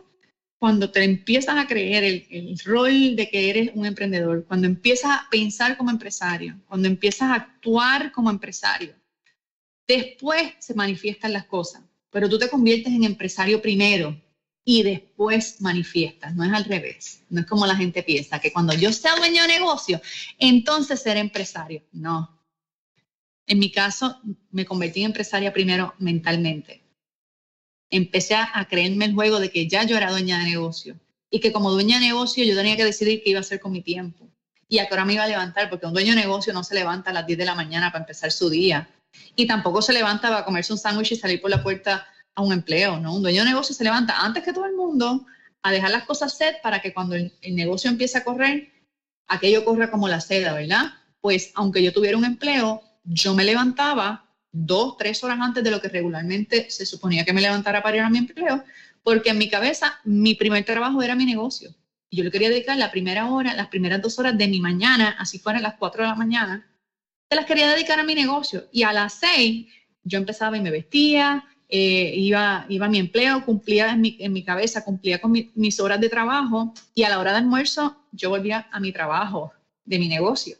[0.58, 5.12] cuando te empiezas a creer el, el, rol de que eres un emprendedor, cuando empiezas
[5.12, 8.94] a pensar como empresario, cuando empiezas a actuar como empresario,
[9.88, 14.20] después se manifiestan las cosas, pero tú te conviertes en empresario primero
[14.66, 18.74] y después manifiestas, no es al revés, no es como la gente piensa, que cuando
[18.74, 20.02] yo sea dueño de negocio,
[20.38, 21.84] entonces seré empresario.
[21.92, 22.40] No.
[23.48, 24.20] En mi caso,
[24.52, 26.84] me convertí en empresaria primero mentalmente
[27.90, 31.52] empecé a creerme el juego de que ya yo era dueña de negocio y que
[31.52, 34.28] como dueña de negocio yo tenía que decidir qué iba a hacer con mi tiempo
[34.68, 36.76] y a qué hora me iba a levantar, porque un dueño de negocio no se
[36.76, 38.90] levanta a las 10 de la mañana para empezar su día
[39.36, 42.08] y tampoco se levanta para comerse un sándwich y salir por la puerta
[42.40, 43.16] a un empleo, ¿no?
[43.16, 45.26] Un dueño de negocio se levanta antes que todo el mundo
[45.62, 48.72] a dejar las cosas set para que cuando el, negocio empiece a correr,
[49.28, 50.94] aquello corra como la seda, ¿verdad?
[51.20, 55.82] Pues aunque yo tuviera un empleo, yo me levantaba dos, tres horas antes de lo
[55.82, 58.64] que regularmente se suponía que me levantara para ir a mi empleo,
[59.04, 61.76] porque en mi cabeza mi primer trabajo era mi negocio.
[62.10, 65.18] Y yo le quería dedicar la primera hora, las primeras dos horas de mi mañana,
[65.20, 66.66] así fueran las cuatro de la mañana,
[67.28, 68.70] te las quería dedicar a mi negocio.
[68.72, 69.68] Y a las seis
[70.04, 74.34] yo empezaba y me vestía, eh, iba, iba a mi empleo, cumplía en mi, en
[74.34, 78.30] mi cabeza, cumplía con mis horas de trabajo y a la hora de almuerzo yo
[78.30, 79.54] volvía a mi trabajo
[79.86, 80.58] de mi negocio.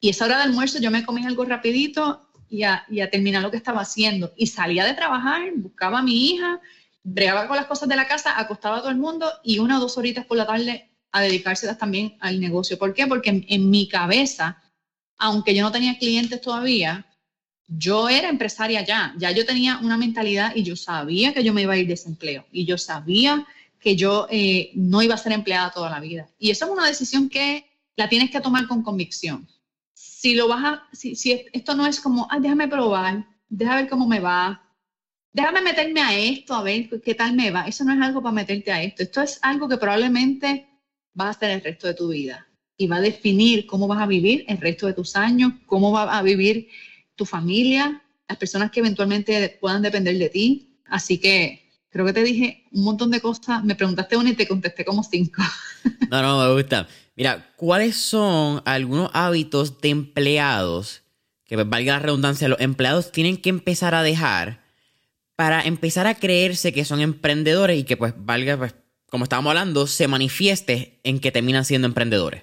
[0.00, 3.56] Y esa hora de almuerzo yo me comía algo rapidito y a, terminar lo que
[3.56, 4.32] estaba haciendo.
[4.36, 6.60] Y salía de trabajar, buscaba a mi hija,
[7.02, 9.80] bregaba con las cosas de la casa, acostaba a todo el mundo y una o
[9.80, 12.78] dos horitas por la tarde a dedicárselas también al negocio.
[12.78, 13.06] ¿Por qué?
[13.06, 14.62] Porque en, mi cabeza,
[15.18, 17.06] aunque yo no tenía clientes todavía,
[17.78, 21.62] yo era empresaria ya, ya yo tenía una mentalidad y yo sabía que yo me
[21.62, 23.46] iba a ir de desempleo y yo sabía
[23.78, 26.28] que yo eh, no iba a ser empleada toda la vida.
[26.38, 27.64] Y eso es una decisión que
[27.96, 29.48] la tienes que tomar con convicción
[30.20, 31.14] si lo vas a, si,
[31.52, 34.62] esto no es como, ah, déjame probar, déjame ver cómo me va,
[35.32, 37.66] déjame meterme a esto, a ver qué tal me va.
[37.66, 39.02] Eso no es algo para meterte a esto.
[39.02, 40.68] Esto es algo que probablemente
[41.14, 44.06] vas a hacer el resto de tu vida y va a definir cómo vas a
[44.06, 46.68] vivir el resto de tus años, cómo va a vivir
[47.20, 50.80] tu familia, las personas que eventualmente puedan depender de ti.
[50.86, 53.62] Así que creo que te dije un montón de cosas.
[53.62, 55.42] Me preguntaste una y te contesté como cinco.
[56.10, 56.88] No, no, me gusta.
[57.14, 61.02] Mira, ¿cuáles son algunos hábitos de empleados
[61.44, 64.60] que, pues, valga la redundancia, los empleados tienen que empezar a dejar
[65.36, 68.74] para empezar a creerse que son emprendedores y que, pues, valga, pues,
[69.06, 72.42] como estábamos hablando, se manifieste en que terminan siendo emprendedores?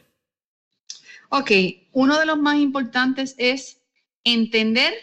[1.29, 1.51] Ok,
[1.91, 3.77] uno de los más importantes es
[4.33, 4.93] entender,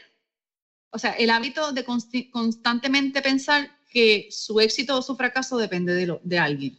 [0.91, 1.85] o sea, el hábito de
[2.31, 6.77] constantemente pensar que su éxito o su fracaso depende de, alguien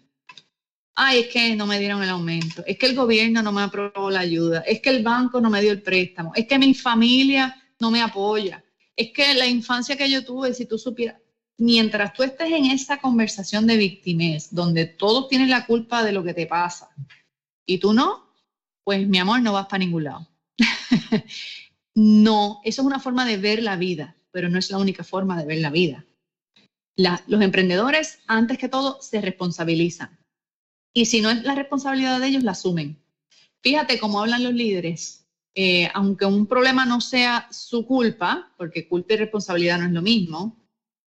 [0.96, 4.10] ay, es que no me dieron el aumento, es que el gobierno no me aprobó
[4.10, 7.54] la ayuda, es que el banco no me dio el préstamo, es que mi familia
[7.80, 8.64] no me apoya,
[8.96, 11.18] es que la infancia que yo tuve, si tú supieras,
[11.58, 16.24] mientras tú estés en esa conversación de víctimas, donde todos tienen la culpa de lo
[16.24, 16.90] que te pasa
[17.66, 18.24] y tú no,
[18.84, 20.28] pues mi amor, no vas para ningún lado.
[21.96, 25.40] no, eso es una forma de ver la vida, pero no es la única forma
[25.40, 26.06] de ver la vida.
[26.98, 30.18] los emprendedores, antes que todo, se responsabilizan
[30.96, 32.98] y si no es la responsabilidad de ellos, la asumen.
[33.62, 35.28] Fíjate cómo hablan los líderes.
[35.54, 40.02] Eh, aunque un problema no sea su culpa, porque culpa y responsabilidad no es lo
[40.02, 40.58] mismo,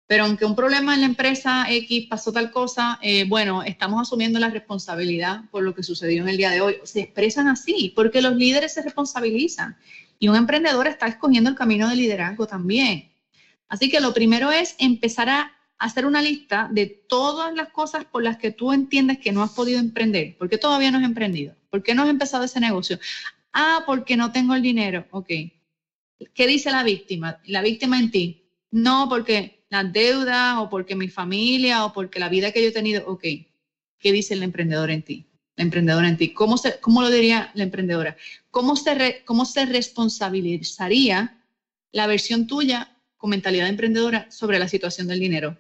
[0.05, 4.39] pero aunque un problema en la empresa X pasó tal cosa, eh, bueno, estamos asumiendo
[4.39, 6.75] la responsabilidad por lo que sucedió en el día de hoy.
[6.83, 9.77] Se expresan así, porque los líderes se responsabilizan
[10.19, 13.11] y un emprendedor está escogiendo el camino de liderazgo también.
[13.69, 18.23] Así que lo primero es empezar a hacer una lista de todas las cosas por
[18.23, 20.37] las que tú entiendes que no has podido emprender.
[20.37, 21.55] ¿Por qué todavía no has emprendido?
[21.69, 22.99] ¿Por qué no has empezado ese negocio?
[23.53, 25.05] Ah, porque no tengo el dinero.
[25.11, 25.27] Ok.
[26.33, 27.39] ¿Qué dice la víctima?
[27.45, 28.49] La víctima en ti.
[28.71, 32.71] No, porque las deudas o porque mi familia o porque la vida que yo he
[32.71, 33.07] tenido.
[33.07, 33.23] Ok.
[33.99, 35.26] ¿Qué dice el emprendedor en ti?
[35.57, 36.33] La emprendedora en ti.
[36.33, 38.15] ¿Cómo, se, cómo lo diría la emprendedora?
[38.51, 41.43] ¿Cómo se, ¿Cómo se responsabilizaría
[41.91, 45.57] la versión tuya con mentalidad emprendedora sobre la situación del dinero?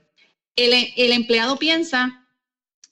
[0.57, 2.27] El, empleado piensa,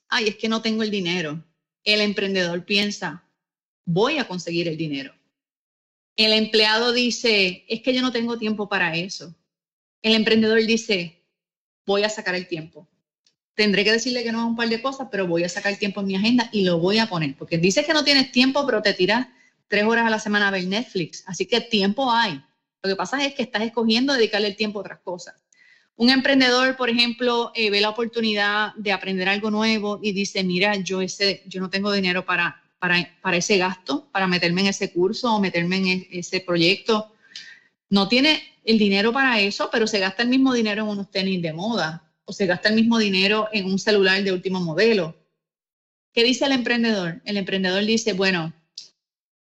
[0.08, 1.44] ay, es que no tengo el dinero.
[1.82, 3.24] El emprendedor piensa,
[3.84, 5.12] voy a conseguir el dinero.
[6.16, 9.34] El empleado dice, es que yo no tengo tiempo para eso.
[10.00, 11.24] El emprendedor dice,
[11.84, 12.88] voy a sacar el tiempo.
[13.56, 16.02] Tendré que decirle que no a un par de cosas, pero voy a sacar tiempo
[16.02, 17.34] en mi agenda y lo voy a poner.
[17.36, 19.28] Porque dices que no tienes tiempo, pero te tiras
[19.66, 21.24] tres horas a la semana a ver Netflix.
[21.26, 22.42] Así que tiempo hay.
[22.82, 25.34] Lo que pasa es que estás escogiendo dedicarle el tiempo a otras cosas.
[25.96, 30.76] Un emprendedor, por ejemplo, eh, ve la oportunidad de aprender algo nuevo y dice, mira,
[30.76, 35.34] yo, ese, yo no tengo dinero para, para, ese gasto, para meterme en ese curso
[35.34, 37.14] o meterme en e, ese proyecto.
[37.88, 41.40] No tiene el dinero para eso, pero se gasta el mismo dinero en unos tenis
[41.40, 45.16] de moda o se gasta el mismo dinero en un celular de último modelo
[46.16, 47.20] ¿Qué dice el emprendedor?
[47.26, 48.54] El emprendedor dice, bueno,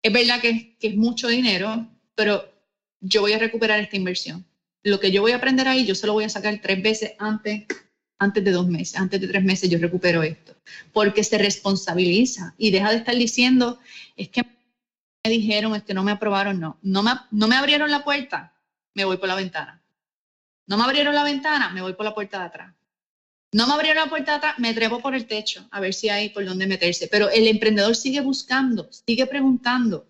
[0.03, 2.51] es verdad que, es mucho dinero, pero
[3.03, 4.47] yo voy a recuperar esta inversión.
[4.83, 7.13] Lo que yo voy a aprender ahí, yo se lo voy a sacar tres veces
[7.19, 7.67] antes,
[8.19, 10.57] antes de dos meses, antes de tres meses, yo recupero esto.
[10.91, 13.79] Porque se responsabiliza y deja de estar diciendo,
[14.17, 14.43] es que
[15.23, 16.79] me dijeron, es que no me aprobaron, no.
[16.81, 18.55] No me, no me abrieron la puerta,
[18.95, 19.84] me voy por la ventana.
[20.67, 22.75] No me abrieron la ventana, me voy por la puerta de atrás.
[23.53, 26.09] No me abrieron la puerta de atrás, me trepo por el techo a ver si
[26.09, 27.07] hay por dónde meterse.
[27.09, 30.07] Pero el emprendedor sigue buscando, sigue preguntando.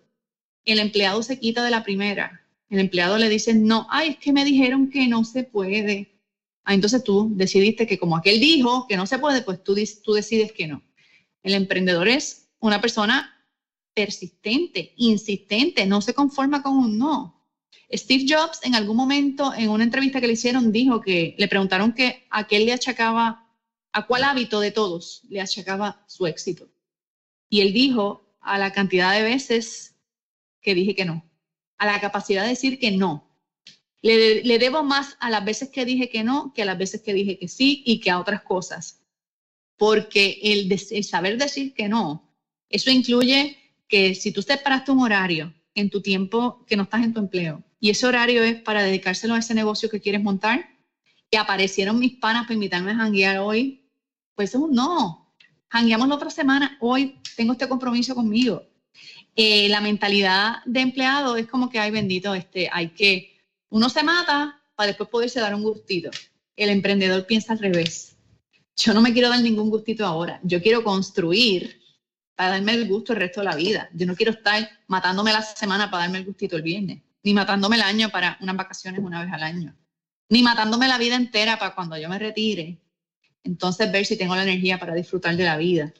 [0.63, 2.41] El empleado se quita de la primera.
[2.69, 6.15] El empleado le dice, no, ay, es que me dijeron que no se puede.
[6.63, 10.13] Ah, entonces tú decidiste que como aquel dijo que no se puede, pues tú, tú
[10.13, 10.81] decides que no.
[11.43, 13.31] El emprendedor es una persona
[13.93, 17.34] persistente, insistente, no se conforma con un no.
[17.91, 21.93] Steve Jobs en algún momento en una entrevista que le hicieron dijo que le preguntaron
[21.93, 23.47] que a qué le achacaba,
[23.91, 26.69] a cuál hábito de todos le achacaba su éxito.
[27.49, 29.95] Y él dijo a la cantidad de veces
[30.61, 31.23] que dije que no,
[31.77, 33.23] a la capacidad de decir que no.
[34.01, 37.13] Le, debo más a las veces que dije que no que a las veces que
[37.13, 39.01] dije que sí y que a otras cosas.
[39.77, 42.31] Porque el, el saber decir que no,
[42.69, 47.13] eso incluye que si tú separaste un horario en tu tiempo que no estás en
[47.13, 50.69] tu empleo y ese horario es para dedicárselo a ese negocio que quieres montar
[51.29, 53.89] y aparecieron mis panas para invitarme a janguear hoy,
[54.35, 55.33] pues es un no.
[55.69, 58.63] Jangueamos la otra semana, hoy tengo este compromiso conmigo.
[59.35, 63.37] Eh, la mentalidad de empleado es como que, hay bendito, este, hay que,
[63.69, 66.09] uno se mata para después poderse dar un gustito.
[66.55, 68.15] El emprendedor piensa al revés.
[68.77, 71.81] Yo no me quiero dar ningún gustito ahora, yo quiero construir
[72.35, 73.89] para darme el gusto el resto de la vida.
[73.93, 77.75] Yo no quiero estar matándome la semana para darme el gustito el viernes, ni matándome
[77.75, 79.75] el año para unas vacaciones una vez al año,
[80.29, 82.79] ni matándome la vida entera para cuando yo me retire.
[83.43, 85.93] Entonces ver si tengo la energía para disfrutar de la vida,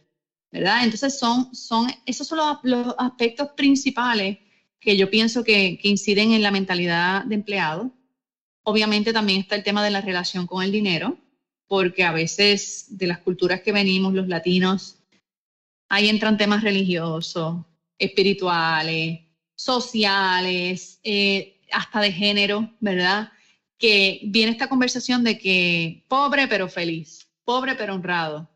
[0.52, 0.84] ¿verdad?
[0.84, 4.38] Entonces son, son esos son los, aspectos principales
[4.80, 7.92] que yo pienso que, que inciden en la mentalidad de empleado.
[8.64, 11.18] Obviamente también está el tema de la relación con el dinero,
[11.68, 15.06] porque a veces de las culturas que venimos, los latinos,
[15.90, 17.64] Ahí entran temas religiosos,
[17.98, 19.22] espirituales,
[19.56, 23.32] sociales, eh, hasta de género, ¿verdad?
[23.78, 28.50] Que viene esta conversación de que pobre pero feliz, pobre pero honrado.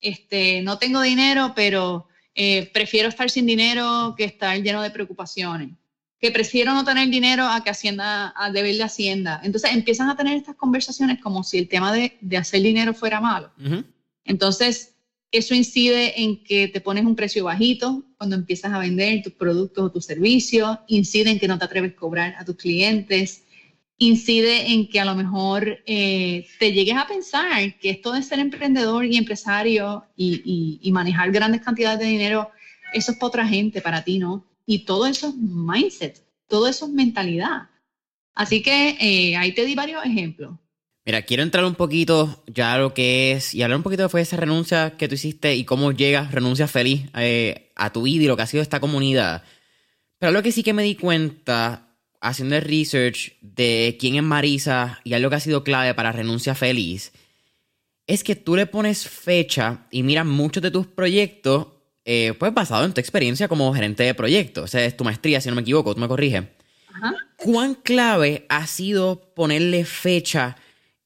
[0.00, 5.70] Este, no tengo dinero, pero eh, prefiero estar sin dinero que estar lleno de preocupaciones.
[6.18, 9.40] Que prefiero no tener dinero a que Hacienda, a deber de Hacienda.
[9.42, 13.52] Entonces empiezan a tener estas conversaciones como si el tema de, hacer dinero fuera malo.
[14.24, 14.95] Entonces,
[15.32, 19.84] eso incide en que te pones un precio bajito cuando empiezas a vender tus productos
[19.84, 23.44] o tus servicios, incide en que no te atreves a cobrar a tus clientes,
[23.98, 28.38] incide en que a lo mejor eh, te llegues a pensar que esto de ser
[28.38, 32.50] emprendedor y empresario y, manejar grandes cantidades de dinero,
[32.92, 34.44] eso es para otra gente, para ti no.
[34.66, 37.68] Y todo eso es mindset, todo eso es mentalidad.
[38.34, 40.58] Así que eh, ahí te di varios ejemplos.
[41.06, 44.20] Mira, quiero entrar un poquito ya a lo que es y hablar un poquito de
[44.20, 48.26] esa renuncia que tú hiciste y cómo llegas, renuncia feliz eh, a tu vida y
[48.26, 49.44] lo que ha sido esta comunidad.
[50.18, 55.00] Pero lo que sí que me di cuenta haciendo el research de quién es Marisa
[55.04, 57.12] y algo que ha sido clave para renuncia feliz
[58.08, 61.68] es que tú le pones fecha y miras muchos de tus proyectos
[62.04, 64.64] eh, pues basado en tu experiencia como gerente de proyectos.
[64.64, 66.44] O sea, es tu maestría, si no me equivoco, tú me corriges.
[67.36, 70.56] ¿Cuán clave ha sido ponerle fecha?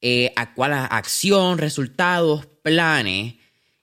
[0.03, 3.35] Eh, a cuál acción, resultados, planes.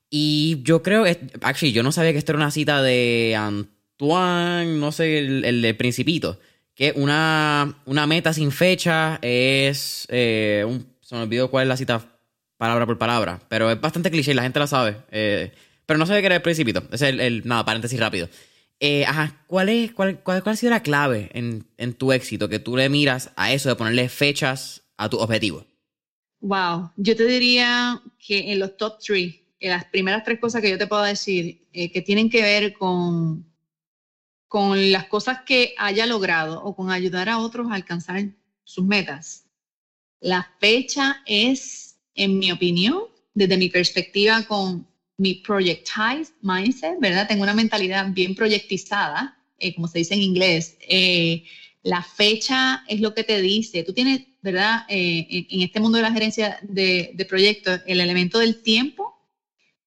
[0.10, 1.06] Y yo creo,
[1.42, 5.62] actually, yo no sabía que esto era una cita de Antoine, no sé, el, el
[5.62, 6.40] de Principito.
[6.74, 10.08] Que una, una meta sin fecha es.
[10.10, 12.20] Eh, un, se me olvidó cuál es la cita
[12.58, 13.40] palabra por palabra.
[13.50, 14.98] Pero es bastante cliché, la gente la sabe.
[15.12, 15.52] Eh,
[15.86, 16.84] pero no sabía que era el Principito.
[16.92, 18.30] Es el, el nada, paréntesis rápido.
[18.80, 22.48] Eh, ajá, ¿cuál, es, cuál, cuál, cuál, ha sido la clave en, en tu éxito?
[22.48, 25.66] Que tú le miras a eso de ponerle fechas a tu objetivo.
[26.40, 30.78] Wow, yo te diría que en los top three, las primeras tres cosas que yo
[30.78, 33.46] te puedo decir eh, que tienen que ver con,
[34.48, 38.24] con las cosas que haya logrado o con ayudar a otros a alcanzar
[38.64, 39.46] sus metas.
[40.20, 43.02] La fecha es, en mi opinión,
[43.34, 47.28] desde mi perspectiva con mi projectized mindset, ¿verdad?
[47.28, 50.78] Tengo una mentalidad bien proyectizada, eh, como se dice en inglés.
[50.82, 51.44] Eh,
[51.84, 53.84] la fecha es lo que te dice.
[53.84, 54.86] Tú tienes ¿verdad?
[54.88, 59.14] Eh, en, este mundo de la gerencia de, proyectos, el elemento del tiempo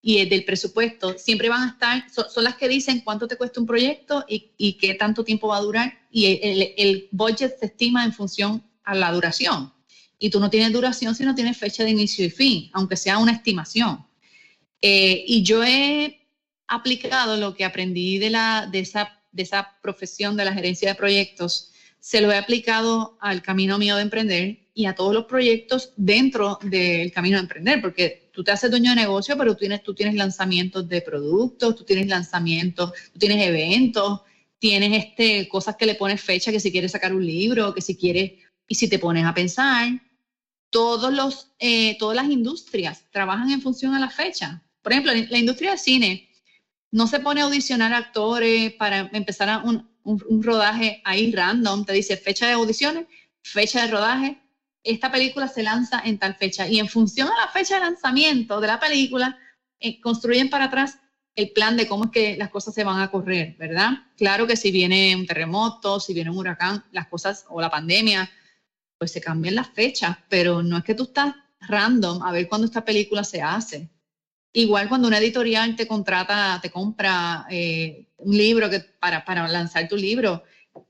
[0.03, 3.59] y el del presupuesto siempre van a estar, son, las que dicen cuánto te cuesta
[3.59, 5.99] un proyecto y, qué tanto tiempo va a durar.
[6.11, 9.73] Y el, budget se estima en función a la duración.
[10.19, 13.17] Y tú no tienes duración si no tienes fecha de inicio y fin, aunque sea
[13.17, 14.07] una estimación.
[14.83, 16.27] Eh, y yo he
[16.67, 20.95] aplicado lo que aprendí de, la, de, esa, de esa profesión de la gerencia de
[20.97, 21.71] proyectos,
[22.01, 26.59] se lo he aplicado al camino mío de emprender y a todos los proyectos dentro
[26.63, 29.95] del camino de emprender, porque tú te haces dueño de negocio, pero tú tienes, tú
[29.95, 34.21] tienes lanzamientos de productos, tú tienes lanzamientos, tú tienes eventos,
[34.59, 37.97] tienes este, cosas que le pones fecha, que si quieres sacar un libro, que si
[37.97, 38.33] quieres,
[38.67, 39.89] y si te pones a pensar,
[40.71, 44.63] todos los, eh, todas las industrias trabajan en función a la fecha.
[44.83, 46.31] Por ejemplo, la industria de cine
[46.91, 51.93] no se pone a audicionar actores para empezar a un, un rodaje ahí random, te
[51.93, 53.07] dice fecha de audiciones,
[53.43, 54.41] fecha de rodaje,
[54.83, 58.61] esta película se lanza en tal fecha y en función a la fecha de lanzamiento
[58.61, 59.39] de la película,
[59.79, 60.99] eh, construyen para atrás
[61.37, 63.91] el plan de cómo es que las cosas se van a correr, ¿verdad?
[64.17, 68.31] Claro que si viene un terremoto, si viene un huracán, las cosas o la pandemia,
[68.99, 72.67] pues se cambian las fechas, pero no es que tú estás random a ver cuándo
[72.67, 73.89] esta película se hace.
[74.53, 79.97] Igual cuando una editorial te contrata, te compra eh, un libro que, para, lanzar tu
[79.97, 80.43] libro,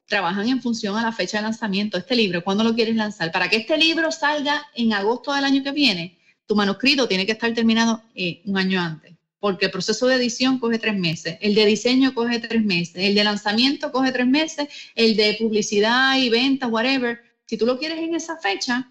[0.07, 1.99] trabajan en función a la fecha de lanzamiento.
[1.99, 3.31] Este libro, ¿cuándo lo quieres lanzar?
[3.31, 7.33] Para que este libro salga en agosto del año que viene, tu manuscrito tiene que
[7.33, 11.55] estar terminado eh, un año antes, porque el proceso de edición coge tres meses, el
[11.55, 16.31] de diseño coge tres meses, el de lanzamiento coge tres meses, el de publicidad y
[16.31, 17.21] venta, whatever.
[17.45, 18.91] Si tú lo quieres en esa fecha,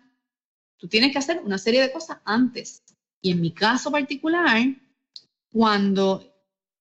[0.78, 2.84] tú tienes que hacer una serie de cosas antes.
[3.22, 4.76] Y en mi caso particular,
[5.52, 6.14] cuando,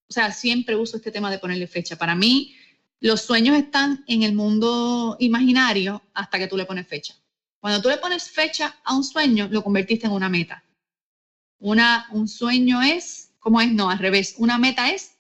[0.09, 1.97] o sea, siempre uso este tema de ponerle fecha.
[1.97, 2.55] Para mí,
[3.01, 7.15] los sueños están en el mundo imaginario hasta que tú le pones fecha.
[7.61, 10.65] Cuando tú le pones fecha a un sueño, lo convertiste en una meta.
[11.59, 13.73] Una, un sueño es, ¿cómo es?
[13.73, 14.37] No, al revés.
[14.39, 15.17] Una meta es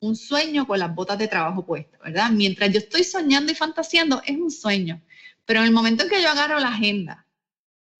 [0.00, 2.30] un sueño con las botas de trabajo puestas, ¿verdad?
[2.30, 5.00] Mientras yo estoy soñando y fantaseando, es un sueño.
[5.44, 7.26] Pero en el momento en que yo agarro la agenda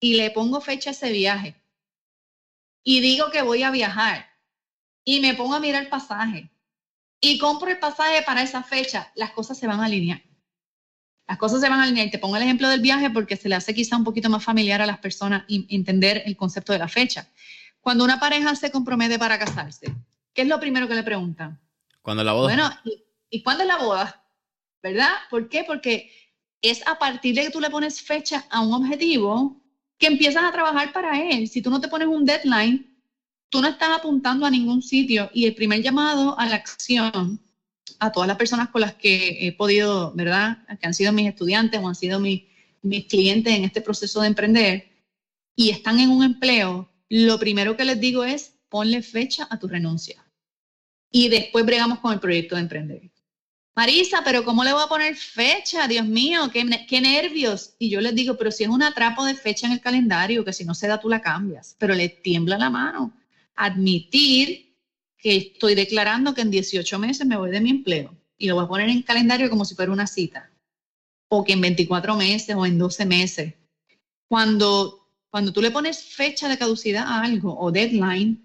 [0.00, 1.63] y le pongo fecha a ese viaje
[2.84, 4.30] y digo que voy a viajar
[5.04, 6.50] y me pongo a mirar el pasaje
[7.20, 10.22] y compro el pasaje para esa fecha, las cosas se van a alinear.
[11.26, 12.10] Las cosas se van a alinear.
[12.10, 14.82] Te pongo el ejemplo del viaje porque se le hace quizá un poquito más familiar
[14.82, 17.26] a las personas entender el concepto de la fecha.
[17.80, 19.94] Cuando una pareja se compromete para casarse,
[20.34, 21.58] ¿qué es lo primero que le preguntan?
[22.02, 22.54] ¿Cuándo es la boda?
[22.54, 24.22] Bueno, ¿y, ¿y cuándo es la boda?
[24.82, 25.12] ¿Verdad?
[25.30, 25.64] ¿Por qué?
[25.64, 26.12] Porque
[26.60, 29.63] es a partir de que tú le pones fecha a un objetivo
[29.98, 31.48] que empiezas a trabajar para él.
[31.48, 32.86] Si tú no te pones un deadline,
[33.48, 37.40] tú no estás apuntando a ningún sitio y el primer llamado a la acción
[37.98, 40.58] a todas las personas con las que he podido, ¿verdad?
[40.80, 42.42] Que han sido mis estudiantes o han sido mis,
[42.82, 44.88] mis clientes en este proceso de emprender
[45.56, 49.68] y están en un empleo, lo primero que les digo es ponle fecha a tu
[49.68, 50.24] renuncia.
[51.10, 53.10] Y después bregamos con el proyecto de emprender.
[53.76, 55.88] Marisa, pero ¿cómo le voy a poner fecha?
[55.88, 57.74] Dios mío, qué, qué, nervios.
[57.78, 60.52] Y yo les digo, pero si es un atrapo de fecha en el calendario, que
[60.52, 63.12] si no se da tú la cambias, pero le tiembla la mano
[63.56, 64.74] admitir
[65.16, 68.64] que estoy declarando que en 18 meses me voy de mi empleo y lo voy
[68.64, 70.50] a poner en calendario como si fuera una cita,
[71.28, 73.54] o que en 24 meses o en 12 meses.
[74.28, 78.40] Cuando, cuando tú le pones fecha de caducidad a algo o deadline,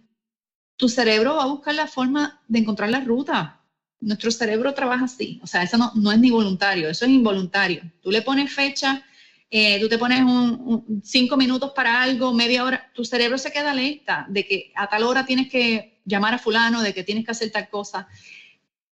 [0.77, 3.58] tu cerebro va a buscar la forma de encontrar la ruta.
[4.01, 7.81] Nuestro cerebro trabaja así, o sea, eso no, no es ni voluntario, eso es involuntario.
[8.01, 9.03] Tú le pones fecha
[9.51, 13.71] eh, tú te pones un, cinco minutos para algo, media hora, tu cerebro se queda
[13.71, 17.31] alerta de que a tal hora tienes que llamar a fulano, de que tienes que
[17.31, 18.07] hacer tal cosa.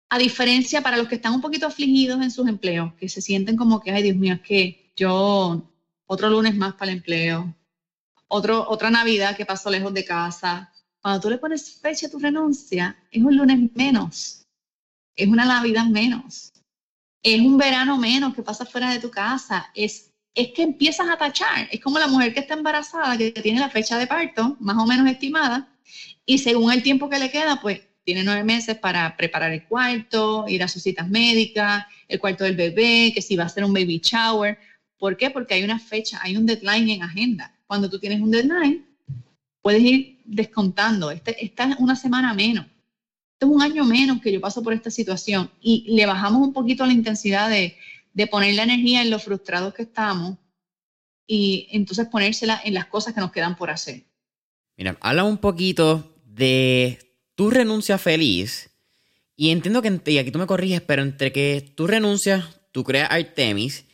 [0.09, 3.57] A diferencia para los que están un poquito afligidos en sus empleos, que se sienten
[3.57, 5.69] como que, ay Dios mío, es que yo
[6.05, 7.53] otro lunes más para el empleo,
[8.29, 10.71] otro, otra Navidad que paso lejos de casa.
[11.01, 14.44] Cuando tú le pones fecha a tu renuncia, es un lunes menos,
[15.15, 16.53] es una Navidad menos,
[17.23, 21.17] es un verano menos que pasa fuera de tu casa, es es que empiezas a
[21.17, 21.67] tachar.
[21.71, 24.85] Es como la mujer que está embarazada, que tiene la fecha de parto más o
[24.85, 25.69] menos estimada,
[26.25, 30.45] y según el tiempo que le queda, pues tiene nueve meses para preparar el cuarto,
[30.47, 33.73] ir a sus citas médicas, el cuarto del bebé, que si va a ser un
[33.73, 34.59] baby shower.
[34.97, 35.29] ¿Por qué?
[35.29, 37.51] Porque hay una fecha, hay un deadline en agenda.
[37.65, 38.85] Cuando tú tienes un deadline,
[39.61, 41.09] puedes ir descontando.
[41.11, 42.67] Este, esta es una semana menos.
[43.45, 45.51] Es un año menos que yo paso por esta situación.
[45.61, 47.77] Y le bajamos un poquito la intensidad de,
[48.13, 50.37] de poner la energía en lo frustrados que estamos
[51.27, 54.03] y entonces ponérsela en las cosas que nos quedan por hacer.
[54.77, 56.99] Mira, habla un poquito de
[57.35, 58.69] tu renuncia feliz
[59.35, 63.11] y entiendo que, y aquí tú me corriges, pero entre que tú renuncias, tú creas
[63.11, 63.85] Artemis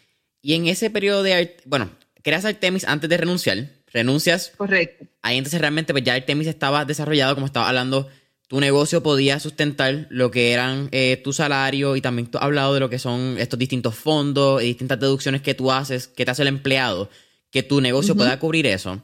[0.42, 1.90] y en ese periodo de, bueno,
[2.22, 4.54] creas Artemis antes de renunciar, renuncias.
[4.56, 5.06] Correcto.
[5.22, 8.08] Ahí entonces realmente pues ya Artemis estaba desarrollado, como estaba hablando
[8.52, 12.74] tu negocio podía sustentar lo que eran eh, tu salario y también tú has hablado
[12.74, 16.32] de lo que son estos distintos fondos y distintas deducciones que tú haces, que te
[16.32, 17.10] hace el empleado,
[17.50, 19.02] que tu negocio pueda cubrir eso.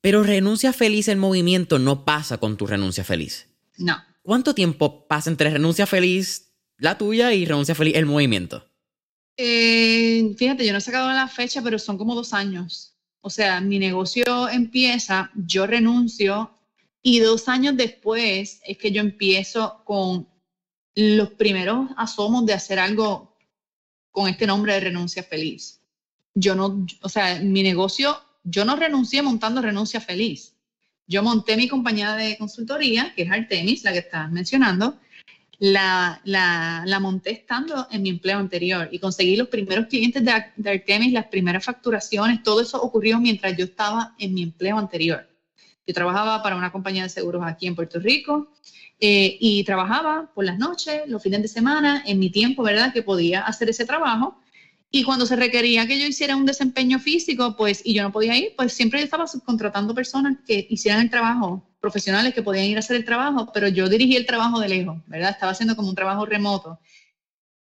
[0.00, 3.48] Pero renuncia feliz en movimiento no pasa con tu renuncia feliz.
[3.76, 4.00] No.
[4.22, 8.64] ¿cuánto tiempo pasa entre renuncia feliz la tuya y renuncia feliz el movimiento?
[9.36, 12.94] Eh, fíjate, yo no he sacado la fecha, pero son como dos años.
[13.20, 16.52] O sea, mi negocio empieza, yo renuncio
[17.06, 20.26] y dos años después es que yo empiezo con
[20.94, 23.36] los primeros asomos de hacer algo
[24.10, 25.82] con este nombre de renuncia feliz.
[26.34, 30.56] Yo no, o sea, mi negocio, yo no renuncié montando renuncia feliz.
[31.06, 34.98] Yo monté mi compañía de consultoría, que es Artemis, la que estás mencionando,
[35.58, 40.70] la, la, monté estando en mi empleo anterior y conseguí los primeros clientes de, de,
[40.70, 45.33] Artemis, las primeras facturaciones, todo eso ocurrió mientras yo estaba en mi empleo anterior.
[45.86, 48.48] Yo trabajaba para una compañía de seguros aquí en Puerto Rico
[49.00, 52.92] eh, y trabajaba por las noches, los fines de semana, en mi tiempo, ¿verdad?
[52.92, 54.38] Que podía hacer ese trabajo.
[54.90, 58.36] Y cuando se requería que yo hiciera un desempeño físico, pues, y yo no podía
[58.36, 62.76] ir, pues siempre yo estaba subcontratando personas que hicieran el trabajo profesionales que podían ir
[62.76, 65.30] a hacer el trabajo, pero yo dirigí el trabajo de lejos, ¿verdad?
[65.32, 66.80] Estaba haciendo como un trabajo remoto.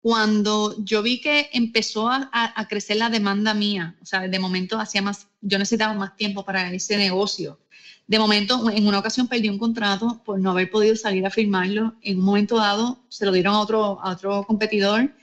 [0.01, 5.03] Cuando yo vi que empezó a, crecer la demanda mía, o sea, de momento hacía
[5.03, 7.59] más, yo necesitaba más tiempo para ese negocio.
[8.07, 11.95] De momento, en una ocasión perdí un contrato por no haber podido salir a firmarlo.
[12.01, 15.13] En un momento dado se lo dieron a otro, a otro competidor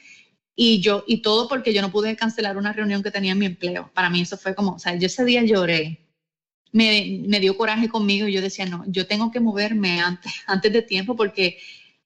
[0.55, 3.47] y yo, y todo porque yo no pude cancelar una reunión que tenía en mi
[3.47, 3.91] empleo.
[3.95, 6.01] Para mí eso fue como, o sea, yo ese día lloré,
[6.73, 10.83] me, dio coraje conmigo y yo decía, no, yo tengo que moverme antes, antes de
[10.83, 11.57] tiempo porque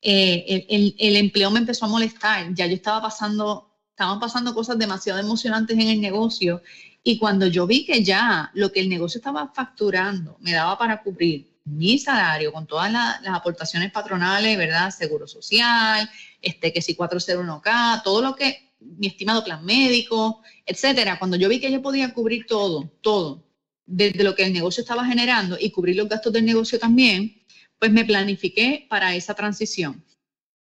[0.01, 2.55] eh, el, empleo me empezó a molestar.
[2.55, 6.63] Ya yo estaba pasando, estaban pasando cosas demasiado emocionantes en el negocio
[7.03, 11.03] y cuando yo vi que ya lo que el negocio estaba facturando me daba para
[11.03, 14.91] cubrir mi salario con todas las aportaciones patronales, ¿verdad?
[14.91, 16.09] Seguro social,
[16.41, 21.19] este que si 401k, todo lo que mi estimado plan médico, etcétera.
[21.19, 23.45] Cuando yo vi que yo podía cubrir todo, todo,
[23.87, 27.43] desde lo que el negocio estaba generando y cubrir los gastos del negocio también,
[27.79, 30.05] pues me planifiqué para esa transición.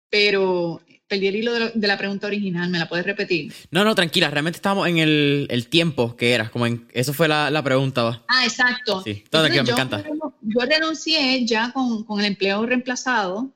[0.08, 3.52] Pero perdí el hilo de, la pregunta original, ¿me la puedes repetir?
[3.70, 7.62] No, no, tranquila, realmente estábamos en el, tiempo que era, como en, eso fue la,
[7.62, 8.22] pregunta.
[8.28, 9.02] Ah, exacto.
[9.02, 10.02] Sí, todo me encanta.
[10.40, 13.52] Yo renuncié ya con, con el empleo reemplazado,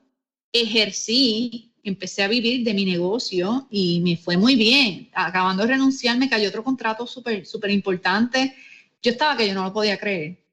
[0.51, 5.09] ejercí empecé a vivir de mi negocio y me fue muy bien.
[5.13, 8.53] Acabando de renunciar, me cayó otro contrato súper, súper importante
[9.01, 10.43] yo estaba que yo no lo podía creer.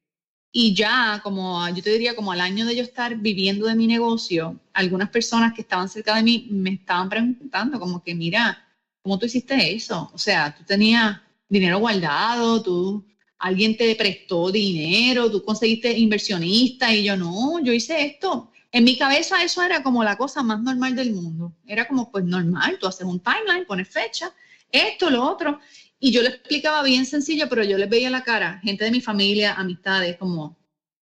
[0.56, 3.88] Y ya, como yo te diría, como al año de yo estar viviendo de mi
[3.88, 8.64] negocio, algunas personas que estaban cerca de mí me estaban preguntando como que, mira,
[9.02, 10.08] ¿cómo tú hiciste eso?
[10.14, 13.04] O sea, tú tenías dinero guardado, tú,
[13.36, 18.52] alguien te prestó dinero, tú conseguiste inversionista y yo no, yo hice esto.
[18.70, 21.52] En mi cabeza eso era como la cosa más normal del mundo.
[21.66, 24.32] Era como, pues normal, tú haces un timeline, pones fecha,
[24.70, 25.58] esto, lo otro.
[26.04, 29.00] Y yo le explicaba bien sencillo, pero yo les veía la cara, gente de mi
[29.00, 30.54] familia, amistades, como,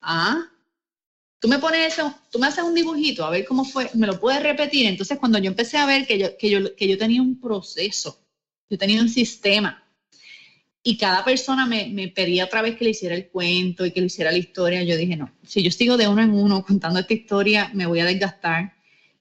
[0.01, 0.51] ah,
[1.39, 4.19] tú me pones eso, tú me haces un dibujito, a ver cómo fue, me lo
[4.19, 4.87] puedes repetir.
[4.87, 8.19] Entonces, cuando yo empecé a ver que yo, que yo, que yo tenía un proceso,
[8.69, 9.81] yo tenía un sistema,
[10.83, 14.01] y cada persona me, me, pedía otra vez que le hiciera el cuento y que
[14.01, 16.99] le hiciera la historia, yo dije, no, si yo sigo de uno en uno contando
[16.99, 18.73] esta historia, me voy a desgastar.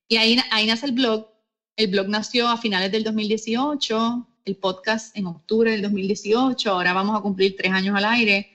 [0.08, 1.28] Y ahí, ahí nace el blog.
[1.76, 7.16] El blog nació a finales del 2018, el podcast en octubre del 2018, ahora vamos
[7.16, 8.50] a cumplir tres años al aire.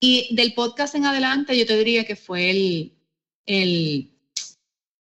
[0.00, 2.92] Y del podcast en adelante yo te diría que fue el,
[3.44, 4.10] el,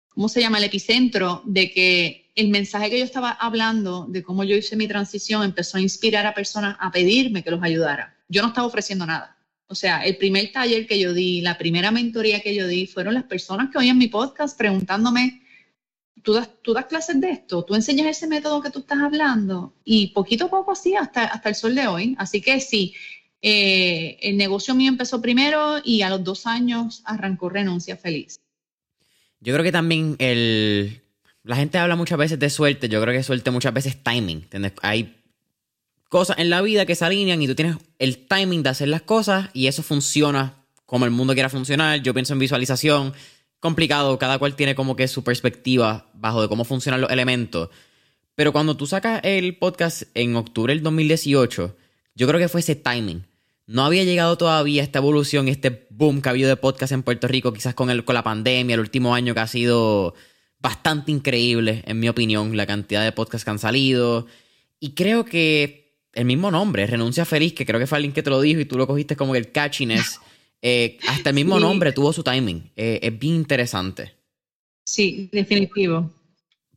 [0.10, 0.60] ¿cómo se llama?
[0.60, 4.88] El epicentro de que el mensaje que yo estaba hablando de cómo yo hice mi
[4.88, 8.16] transición empezó a inspirar a personas a pedirme que los ayudara.
[8.30, 9.36] Yo no estaba ofreciendo nada.
[9.68, 13.16] O sea, el primer taller que yo di, la primera mentoría que yo di, fueron
[13.16, 15.44] las personas que oían mi podcast preguntándome,
[16.24, 19.74] tú das, tú das clases de esto, tú enseñas ese método que tú estás hablando
[19.84, 22.16] y poquito a poco así hasta, hasta el sol de hoy.
[22.18, 22.94] Así que sí,
[23.42, 28.40] eh, el negocio mío empezó primero y a los dos años arrancó Renuncia Feliz.
[29.40, 31.02] Yo creo que también el...
[31.44, 34.48] La gente habla muchas veces de suerte, yo creo que suerte muchas veces es timing.
[34.82, 35.16] Hay
[36.10, 39.04] cosas en la vida que se alinean y tú tienes el timing de hacer las
[39.04, 42.02] cosas y eso funciona como el mundo quiera funcionar.
[42.02, 43.14] Yo pienso en visualización,
[43.60, 47.70] complicado, cada cual tiene como que su perspectiva bajo de cómo funcionan los elementos.
[48.36, 51.76] Pero cuando tú sacas el podcast en octubre del 2018,
[52.16, 53.26] yo creo que fue ese timing.
[53.66, 57.28] No había llegado todavía esta evolución, este boom que ha habido de podcast en Puerto
[57.28, 60.16] Rico, quizás con, el, con la pandemia, el último año que ha sido
[60.60, 64.26] bastante increíble, en mi opinión, la cantidad de podcasts que han salido.
[64.80, 68.30] Y creo que el mismo nombre, Renuncia Feliz, que creo que fue alguien que te
[68.30, 70.20] lo dijo y tú lo cogiste como el catchiness.
[70.62, 72.72] Eh, hasta el mismo nombre tuvo su timing.
[72.76, 74.14] Eh, es bien interesante.
[74.86, 76.12] Sí, definitivo.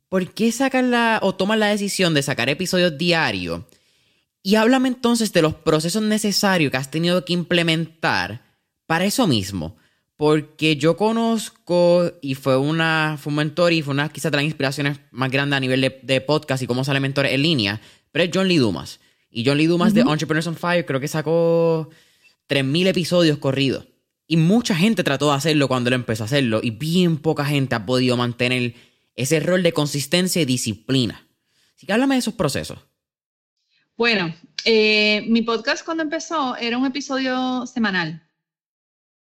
[0.09, 3.61] ¿Por qué sacan la o toman la decisión de sacar episodios diarios?
[4.43, 8.41] Y háblame entonces de los procesos necesarios que has tenido que implementar
[8.85, 9.77] para eso mismo.
[10.15, 14.45] porque yo conozco y fue, una, fue un mentor y fue una quizás de las
[14.45, 17.81] inspiraciones más grandes a nivel de, podcast y cómo sale mentores en línea,
[18.11, 18.99] pero es John Lee Dumas.
[19.29, 21.89] Y John Lee Dumas de Entrepreneurs on Fire creo que sacó
[22.49, 23.87] 3.000 episodios corridos.
[24.27, 27.75] Y mucha gente trató de hacerlo cuando él empezó a hacerlo y bien poca gente
[27.75, 28.73] ha podido mantener
[29.15, 31.27] ese rol de consistencia y disciplina.
[31.75, 32.79] Así que háblame de esos procesos.
[33.95, 34.33] Bueno,
[34.65, 38.23] eh, mi podcast cuando empezó era un episodio semanal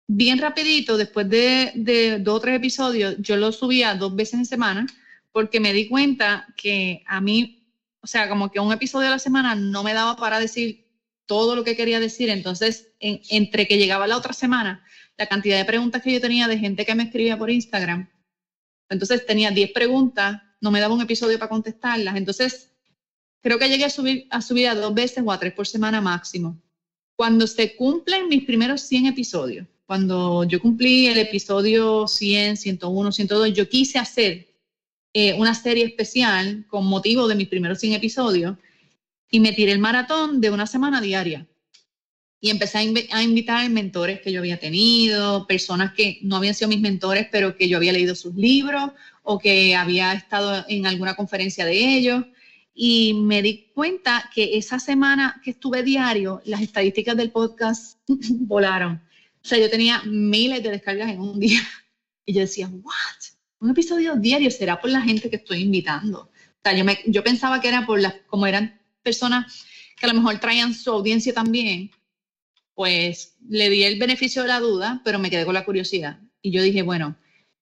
[0.08, 4.86] bien rapidito, después de, dos o tres episodios, yo lo subía dos veces en semana
[5.30, 5.72] porque me
[11.28, 12.30] todo lo que quería decir.
[12.30, 14.82] Entonces, entre que llegaba la otra semana,
[15.16, 18.08] la cantidad de preguntas que yo tenía de gente que me escribía por Instagram,
[18.88, 22.16] entonces tenía 10 preguntas, no me daba un episodio para contestarlas.
[22.16, 22.72] Entonces,
[23.42, 26.00] creo que llegué a subir a, subir a dos veces o a tres por semana
[26.00, 26.60] máximo.
[27.14, 33.52] Cuando se cumplen mis primeros 100 episodios, cuando yo cumplí el episodio 100, 101, 102,
[33.52, 34.48] yo quise hacer
[35.12, 38.56] eh, una serie especial con motivo de mis primeros 100 episodios
[39.30, 41.46] y me tiré el maratón de una semana diaria.
[42.40, 46.68] Y empecé a, a invitar mentores que yo había tenido, personas que no habían sido
[46.68, 51.16] mis mentores, pero que yo había leído sus libros o que había estado en alguna
[51.16, 52.24] conferencia de ellos.
[52.74, 59.02] Y me di cuenta que esa semana que estuve diario, las estadísticas del podcast volaron
[59.44, 61.60] o sea, yo tenía miles de descargas en un día.
[62.26, 62.92] Y yo decía, ¿what?
[63.60, 66.20] Un episodio diario será por la gente que estoy invitando.
[66.20, 68.77] O sea, yo, me, yo pensaba que era por las, como eran
[69.08, 69.64] personas
[69.98, 71.90] que a lo mejor traían su audiencia también,
[72.74, 76.18] pues le di el beneficio de la duda, pero me quedé con la curiosidad.
[76.42, 77.16] Y yo dije, bueno,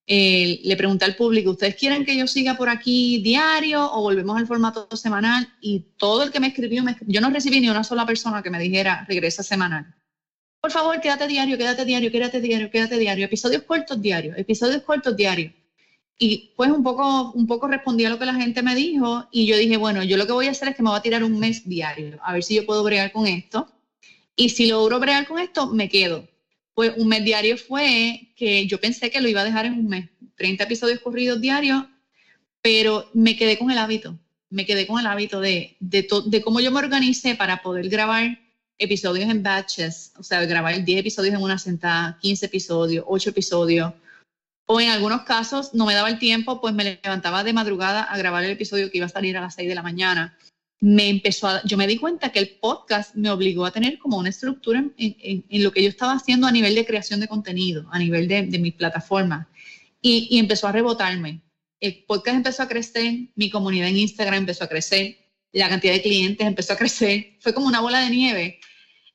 [0.07, 4.37] eh, le pregunté al público, ¿ustedes quieren que yo siga por aquí diario o volvemos
[4.37, 5.49] al formato semanal?
[5.61, 8.51] Y todo el que me escribió, me yo no recibí ni una sola persona que
[8.51, 9.97] me dijera, regresa semanal
[10.67, 15.17] por favor, quédate diario, quédate diario, quédate diario, quédate diario, episodios cortos diarios, episodios cortos
[15.17, 15.53] diarios.
[16.19, 19.47] Y pues un poco, un poco respondí a lo que la gente me dijo y
[19.47, 21.23] yo dije, bueno, yo lo que voy a hacer es que me voy a tirar
[21.23, 23.71] un mes diario, a ver si yo puedo bregar con esto.
[24.35, 26.29] Y si logro bregar con esto, me quedo.
[26.75, 29.89] Pues un mes diario fue que yo pensé que lo iba a dejar en un
[29.89, 31.85] mes, 30 episodios corridos diarios,
[32.61, 34.19] pero me quedé con el hábito,
[34.51, 38.39] me quedé con el hábito de, de, de cómo yo me organicé para poder grabar
[38.79, 43.93] episodios en batches, o sea, grabar 10 episodios en una sentada, 15 episodios, 8 episodios.
[44.67, 48.19] O en algunos casos no me daba el tiempo, pues me levantaba de madrugada a
[48.19, 50.37] grabar el episodio que iba a salir a las 6 de la mañana.
[50.81, 54.29] Me empezó yo me di cuenta que el podcast me obligó a tener como una
[54.29, 58.29] estructura en, lo que yo estaba haciendo a nivel de creación de contenido, a nivel
[58.29, 59.49] de, de mi plataforma.
[60.03, 61.43] Y, y empezó a rebotarme.
[61.81, 65.17] El podcast empezó a crecer, mi comunidad en Instagram empezó a crecer,
[65.53, 68.61] la cantidad de clientes empezó a crecer, fue como una bola de nieve.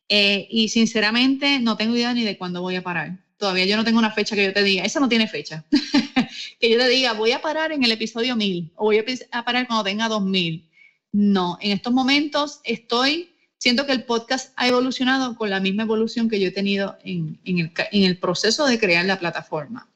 [0.10, 3.20] Eh, y sinceramente no tengo idea ni de cuándo voy a parar.
[3.42, 5.66] Todavía yo no tengo una fecha que yo te diga, eso no tiene fecha.
[6.60, 9.66] que yo te diga, voy a parar en el episodio 1000 o voy a parar
[9.66, 10.70] cuando tenga 2000.
[11.12, 16.30] No, en estos momentos estoy, siento que el podcast ha evolucionado con la misma evolución
[16.30, 19.92] que yo he tenido en, el, en el proceso de crear la plataforma.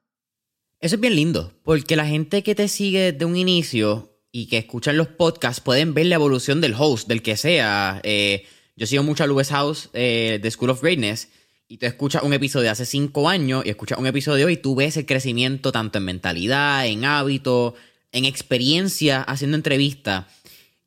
[0.80, 4.58] Eso es bien lindo, porque la gente que te sigue desde un inicio y que
[4.58, 8.02] escuchan los podcasts pueden ver la evolución del host, del que sea.
[8.04, 11.30] Eh, yo sigo mucho a Lewis House eh, de School of Greatness
[11.68, 14.76] y tú escuchas un episodio de hace cinco años y escuchas un episodio y tú
[14.76, 17.76] ves el crecimiento tanto en mentalidad, en hábito,
[18.12, 20.26] en experiencia haciendo entrevistas.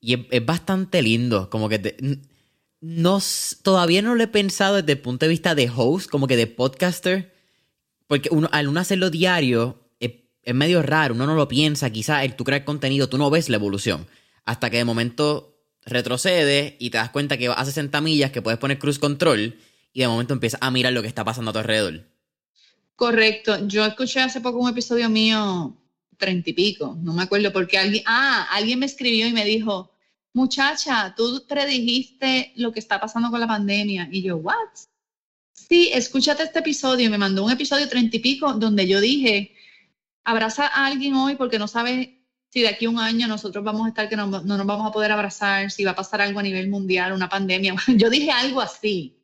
[0.01, 2.20] Y es, bastante lindo, como que
[2.81, 3.20] no,
[3.62, 6.47] todavía no lo he pensado desde el punto de vista de host, como que de
[6.47, 7.35] podcaster,
[8.07, 9.83] porque uno, al uno hacerlo diario,
[10.49, 13.51] es medio raro, uno no lo piensa, quizás el tú crear contenido, tú no ves
[13.51, 14.07] la evolución.
[14.47, 18.41] Hasta que de momento retrocede y te das cuenta que vas a 60 millas, que
[18.41, 19.57] puedes poner cruise control
[19.99, 22.07] y de momento empiezas a mirar lo que está pasando a tu alrededor.
[22.94, 23.66] Correcto.
[23.66, 25.76] Yo escuché hace poco un episodio mío,
[26.16, 29.90] treinta y pico, no me acuerdo porque alguien, ah, alguien me escribió y me dijo,
[30.34, 34.09] muchacha, tú predijiste lo que está pasando con la pandemia.
[34.12, 34.55] Y yo, ¿what?
[35.53, 37.11] Sí, escúchate este episodio.
[37.11, 39.53] Me mandó un episodio treinta y pico donde yo dije,
[40.22, 42.11] abraza a alguien hoy porque no sabes
[42.51, 44.92] si de aquí a un año nosotros vamos a estar que no, nos vamos a
[44.92, 47.74] poder abrazar, si va a pasar algo a nivel mundial, una pandemia.
[47.96, 49.18] Yo dije algo así,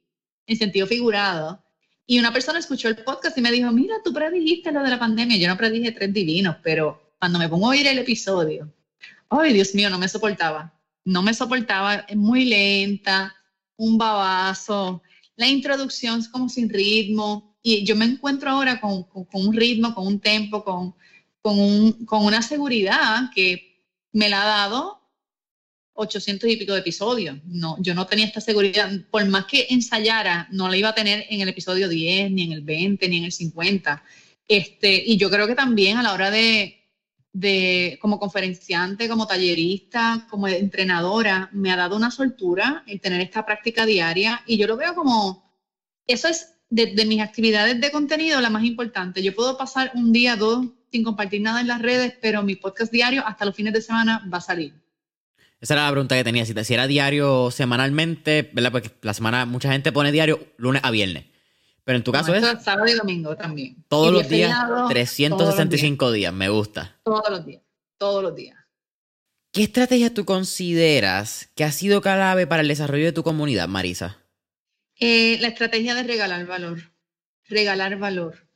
[0.46, 1.62] en sentido figurado.
[2.06, 4.98] Y una persona escuchó el podcast y me dijo, mira, tú predijiste lo de la
[4.98, 5.38] pandemia.
[5.38, 8.72] Yo no predije tres divinos, pero cuando me pongo a oír el episodio,
[9.30, 10.72] ay, Dios mío, no me soportaba.
[11.04, 13.34] No me soportaba, es muy lenta,
[13.76, 15.02] un babazo.
[15.36, 20.06] La introducción es como sin ritmo y yo me encuentro ahora con, un ritmo, con
[20.06, 20.94] un tempo, con,
[21.40, 23.82] con, una seguridad que
[24.12, 25.00] me la ha dado
[25.94, 27.38] 800 y pico de episodios.
[27.46, 28.90] No, yo no tenía esta seguridad.
[29.10, 32.52] Por más que ensayara, no la iba a tener en el episodio 10, ni en
[32.52, 34.02] el 20, ni en el 50.
[34.48, 36.84] Este, y yo creo que también a la hora de,
[37.32, 43.46] de, como conferenciante, como tallerista, como entrenadora, me ha dado una soltura el tener esta
[43.46, 44.42] práctica diaria.
[44.46, 45.52] Y yo lo veo como,
[46.06, 49.22] eso es de, de mis actividades de contenido la más importante.
[49.22, 52.92] Yo puedo pasar un día, dos, sin compartir nada en las redes, pero mi podcast
[52.92, 54.83] diario hasta los fines de semana va a salir.
[55.64, 56.44] Esa era la pregunta que tenía.
[56.44, 58.70] Si, era diario semanalmente, ¿verdad?
[58.70, 61.24] Porque la semana mucha gente pone diario lunes a viernes.
[61.84, 62.44] Pero en tu caso es.
[62.62, 63.82] Sábado y domingo también.
[63.88, 64.54] Todos los días,
[64.90, 66.34] 365 días.
[66.34, 67.00] Me gusta.
[67.02, 67.62] Todos los días.
[67.96, 68.58] Todos los días.
[69.52, 74.18] ¿Qué estrategia tú consideras que ha sido clave para el desarrollo de tu comunidad, Marisa?
[75.00, 76.92] Eh, la estrategia de regalar valor.
[77.48, 78.46] Regalar valor.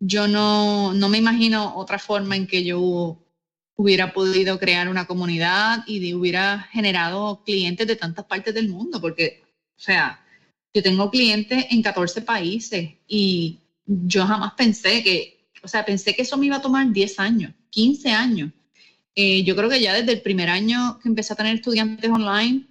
[0.00, 3.23] Yo no, no me imagino otra forma en que yo
[3.76, 9.42] hubiera podido crear una comunidad y hubiera generado clientes de tantas partes del mundo, porque,
[9.76, 10.20] o sea,
[10.72, 16.22] yo tengo clientes en 14 países y yo jamás pensé que, o sea, pensé que
[16.22, 18.52] eso me iba a tomar 10 años, 15 años.
[19.14, 22.66] Eh, yo creo que ya desde el primer año que empecé a tener estudiantes online,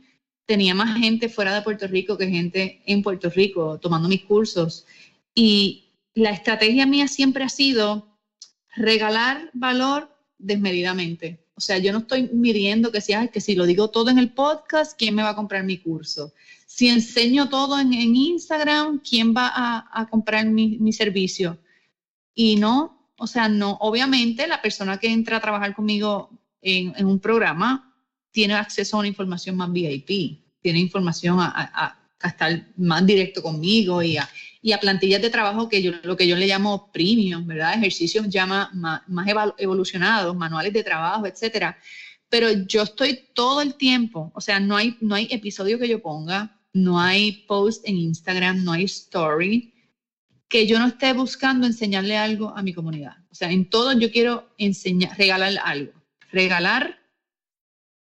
[0.46, 4.86] tenía más gente fuera de Puerto Rico que gente en Puerto Rico tomando mis cursos.
[5.34, 8.08] Y la estrategia mía siempre ha sido
[8.76, 10.13] regalar valor
[10.44, 11.46] desmedidamente.
[11.56, 14.34] O sea, yo no estoy midiendo que si, que si lo digo todo en el
[14.34, 16.34] podcast, ¿quién me va a comprar mi curso?
[16.66, 21.60] Si enseño todo en, Instagram, ¿quién va a, comprar mi, servicio?
[22.34, 26.30] Y no, o sea, no, obviamente la persona que entra a trabajar conmigo
[26.62, 27.94] en, un programa
[28.32, 34.02] tiene acceso a una información más VIP, tiene información a, a estar más directo conmigo
[34.02, 34.28] y a,
[34.64, 37.74] y a plantillas de trabajo que yo, lo que yo le llamo premium, ¿verdad?
[37.76, 38.70] Ejercicios ya más,
[39.58, 41.78] evolucionados, manuales de trabajo, etcétera.
[42.30, 46.02] Pero yo estoy todo el tiempo, o sea, no hay, no hay episodio que yo
[46.02, 49.74] ponga, no hay post en Instagram, no hay story,
[50.48, 53.18] que yo no esté buscando enseñarle algo a mi comunidad.
[53.30, 55.92] O sea, en todo yo quiero enseñar, regalar algo,
[56.32, 57.00] regalar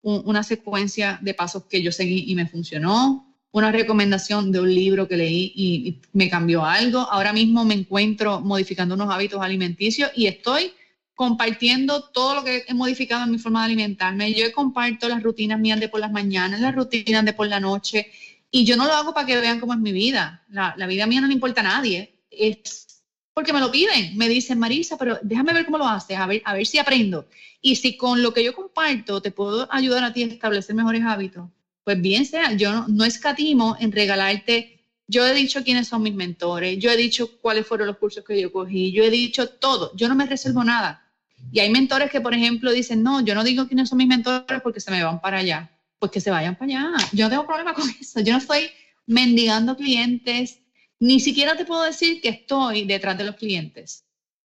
[0.01, 3.26] una secuencia de pasos que yo seguí y me funcionó,
[3.57, 6.99] una recomendación de un libro que leí y, me cambió algo.
[6.99, 10.73] Ahora mismo me encuentro modificando unos hábitos alimenticios y estoy
[11.15, 14.33] compartiendo todo lo que he modificado en mi forma de alimentarme.
[14.33, 18.11] Yo comparto las rutinas mías de por las mañanas, las rutinas de por la noche,
[18.51, 20.45] y yo no lo hago para que vean cómo es mi vida.
[20.49, 22.21] La, vida mía no le importa a nadie.
[22.29, 23.01] Es
[23.33, 24.15] porque me lo piden.
[24.17, 27.27] Me dicen, Marisa, pero déjame ver cómo lo haces, a ver, a ver si aprendo.
[27.61, 31.03] Y si con lo que yo comparto te puedo ayudar a ti a establecer mejores
[31.03, 31.49] hábitos,
[31.87, 36.77] pues bien sea, yo no, escatimo en regalarte, yo he dicho quiénes son mis mentores,
[36.79, 40.09] yo he dicho cuáles fueron los cursos que yo cogí, yo he dicho todo, yo
[40.09, 41.09] no me reservo nada.
[41.49, 44.61] Y hay mentores que, por ejemplo, dicen, no, yo no digo quiénes son mis mentores
[44.61, 45.71] porque se me van para allá.
[45.97, 46.91] Pues que se vayan para allá.
[47.13, 48.19] Yo no tengo problema con eso.
[48.19, 48.69] Yo no estoy
[49.05, 50.59] mendigando clientes.
[50.99, 54.03] Ni siquiera te puedo decir que estoy detrás de los clientes.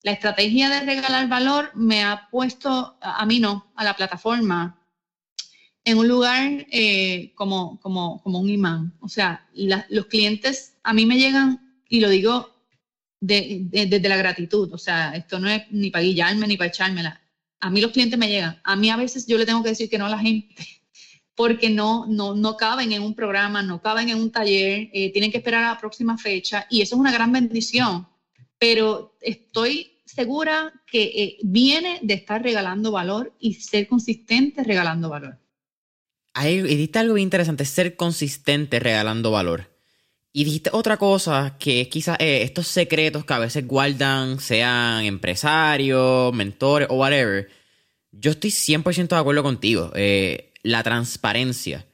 [0.02, 4.78] La estrategia de regalar valor me ha puesto, a mí no, a la plataforma,
[5.88, 8.94] en un lugar eh, como, como, como, un imán.
[9.00, 12.54] O sea, los clientes a mí me llegan, y lo digo
[13.22, 17.22] desde la gratitud, o sea, esto no es ni para guillarme ni para echármela.
[17.62, 18.60] A mí los clientes me llegan.
[18.66, 20.56] A mí a veces yo le tengo que decir que no a la gente,
[21.36, 25.32] porque no, no, no caben en un programa, no caben en un taller, eh, tienen
[25.32, 28.06] que esperar a la próxima fecha, y eso es una gran bendición.
[28.60, 35.40] Pero estoy segura que eh, viene de estar regalando valor y ser consistente regalando valor
[36.46, 39.70] y dijiste algo interesante, ser consistente regalando valor.
[40.34, 45.04] Y dijiste otra cosa que es quizás eh, estos secretos que a veces guardan, sean
[45.06, 47.50] empresarios, mentores o whatever.
[48.12, 49.92] Yo estoy 100% de acuerdo contigo.
[49.96, 51.88] Eh, la transparencia.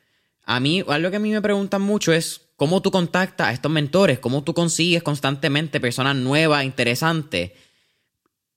[0.44, 3.72] A mí, algo que a mí me preguntan mucho es cómo tú contactas a estos
[3.72, 7.52] mentores, cómo tú consigues constantemente personas nuevas, interesantes.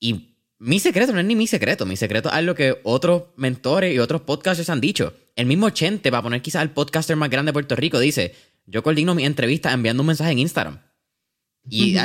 [0.01, 3.94] Y mi secreto no es ni mi secreto, mi secreto es algo que otros mentores
[3.94, 7.50] y otros podcasters han dicho el mismo Chente, para poner quizás el podcaster más grande
[7.50, 8.34] de Puerto Rico, dice,
[8.64, 10.80] yo coordino mi entrevista enviando un mensaje en Instagram.
[11.68, 11.96] Y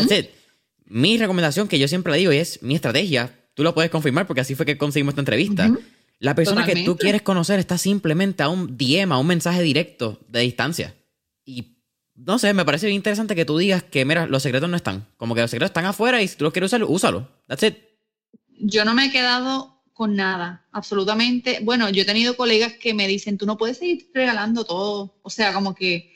[0.86, 4.42] Mi recomendación que yo siempre le digo es, mi estrategia, tú lo puedes confirmar porque
[4.42, 5.72] así fue que conseguimos esta entrevista.
[6.20, 10.20] La persona que tú quieres conocer está simplemente a un DM, a un mensaje directo
[10.28, 10.94] de distancia.
[11.46, 11.78] Y
[12.14, 15.08] no sé, me parece bien interesante que tú digas que, mira, los secretos no están.
[15.16, 17.30] Como que los secretos están afuera y si tú los quieres usar, úsalo.
[17.48, 17.78] That's it.
[18.64, 21.60] Yo no me he quedado con nada, absolutamente.
[21.62, 25.14] Bueno, yo he tenido colegas que me dicen, tú no puedes seguir regalando todo.
[25.22, 26.10] O sea, como que,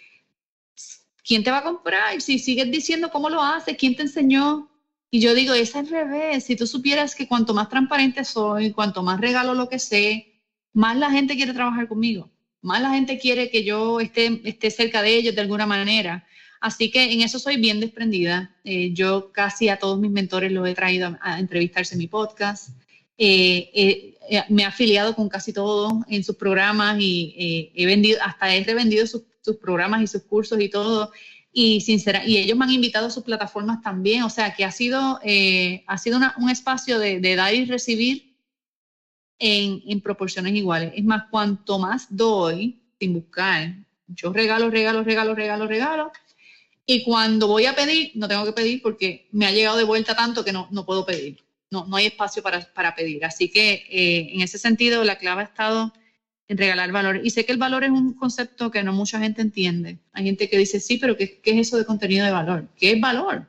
[1.24, 2.22] ¿quién te va a comprar?
[2.22, 4.70] Si sigues diciendo cómo lo haces, ¿quién te enseñó?
[5.10, 6.46] Y yo digo, es al revés.
[6.46, 10.28] Si tú supieras que cuanto más transparente soy, cuanto más regalo lo que sé,
[10.74, 12.32] más la gente quiere trabajar conmigo.
[12.62, 16.26] más la gente quiere que yo esté, esté cerca de ellos de alguna manera.
[16.66, 18.55] Así que en eso soy bien desprendida.
[18.63, 22.70] Eh, yo casi a todos mis mentores los he traído a, entrevistarse en mi podcast.
[23.20, 28.55] Eh, eh, me he afiliado con casi todos en sus programas y he vendido, hasta
[28.55, 29.22] he revendido sus,
[29.61, 31.11] programas y sus cursos y todo.
[31.53, 34.24] Y, sincera, y ellos me han invitado a sus plataformas también.
[34.24, 35.20] O sea que ha sido,
[35.86, 38.36] ha sido un espacio de, de, dar y recibir
[39.38, 40.93] en, en proporciones iguales.
[40.95, 43.76] Es más, cuanto más doy sin buscar,
[44.07, 46.11] yo regalo, regalo, regalo, regalo, regalo
[46.86, 50.15] y cuando voy a pedir, no tengo que pedir porque me ha llegado de vuelta
[50.15, 51.43] tanto que no, no puedo pedir.
[51.71, 53.25] No, no hay espacio para, para pedir.
[53.25, 55.91] Así que eh, en ese sentido la clave ha estado
[56.47, 57.21] en regalar valor.
[57.23, 59.97] Y sé que el valor es un concepto que no mucha gente entiende.
[60.13, 62.67] Hay gente que dice, sí, pero ¿qué, qué es eso de contenido de valor?
[62.77, 63.47] ¿Qué es valor?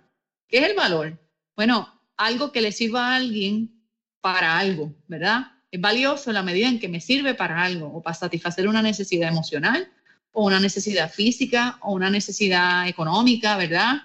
[0.48, 1.18] ¿Qué es el valor?
[1.54, 3.82] Bueno, algo que le sirva a alguien
[4.22, 5.52] para algo, ¿verdad?
[5.70, 8.80] Es valioso en la medida en que me sirve para algo o para satisfacer una
[8.80, 9.92] necesidad emocional
[10.38, 14.02] o una necesidad física o una necesidad económica, ¿verdad?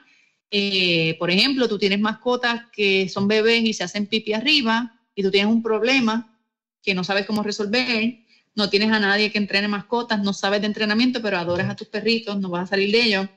[0.49, 5.23] Eh, por ejemplo, tú tienes mascotas que son bebés y se hacen pipi arriba y
[5.23, 6.39] tú tienes un problema
[6.81, 8.19] que no sabes cómo resolver,
[8.55, 11.89] no tienes a nadie que entrene mascotas, no sabes de entrenamiento, pero adoras a tus
[11.89, 13.27] perritos, no vas a salir de ellos,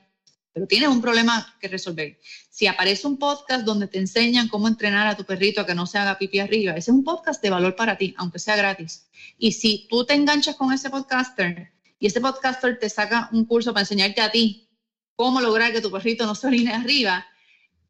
[0.53, 2.17] pero tienes un problema que resolver.
[2.49, 5.85] Si aparece un podcast donde te enseñan cómo entrenar a tu perrito a que no
[5.85, 9.09] se haga pipi arriba, ese es un podcast de valor para ti, aunque sea gratis.
[9.37, 11.74] Y si tú te enganchas con ese podcaster,
[12.05, 14.69] y ese podcaster te saca un curso para enseñarte a ti
[15.15, 17.25] cómo lograr que tu perrito no se orine arriba,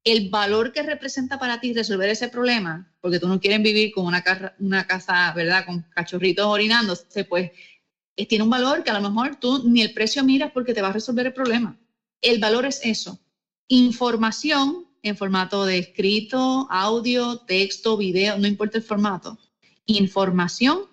[0.06, 4.06] el valor que representa para ti resolver ese problema, porque tú no quieres vivir con
[4.06, 7.52] una, casa, una casa, ¿verdad?, con cachorritos orinándose, pues
[8.16, 10.82] eh, tiene un valor que a lo mejor tú ni el precio miras porque te
[10.82, 11.78] va a resolver el problema.
[12.22, 13.20] El valor es eso.
[13.68, 19.38] Información en formato de escrito, audio, texto, video, no importa el formato.
[19.88, 20.84] Información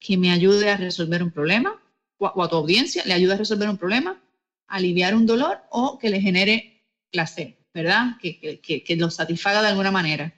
[0.00, 1.80] que me ayude a resolver un problema
[2.26, 4.20] o a tu audiencia le ayuda a resolver un problema,
[4.68, 8.16] aliviar un dolor o que le genere placer, ¿verdad?
[8.20, 10.34] Que, que, que, lo satisfaga de alguna manera.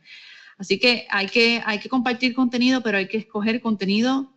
[0.58, 4.32] Así que hay, que hay que compartir contenido, pero hay que escoger contenido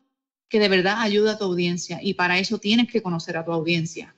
[0.49, 3.51] que de verdad ayude a tu audiencia y para eso tienes que conocer a tu
[3.51, 4.15] audiencia.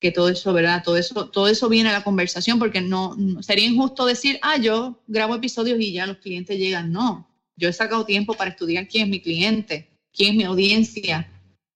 [0.00, 0.82] Que todo eso, ¿verdad?
[0.84, 5.00] Todo eso, todo eso viene a la conversación porque no, sería injusto decir, ah, yo
[5.06, 6.92] grabo episodios y ya los clientes llegan.
[6.92, 11.31] No, yo he sacado tiempo para estudiar quién es mi cliente, quién es mi audiencia,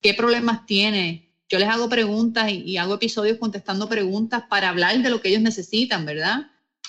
[0.07, 1.33] qué problemas tiene.
[1.49, 5.43] Yo les hago preguntas y, hago episodios contestando preguntas para hablar de lo que ellos
[5.43, 6.47] necesitan, ¿verdad?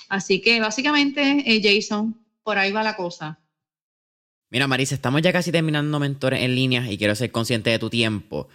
[0.08, 3.40] Así que básicamente, eh, Jason, por ahí va la cosa.
[4.50, 7.90] Mira, Marisa, estamos ya casi terminando mentores en línea y quiero ser consciente de tu
[7.90, 8.46] tiempo.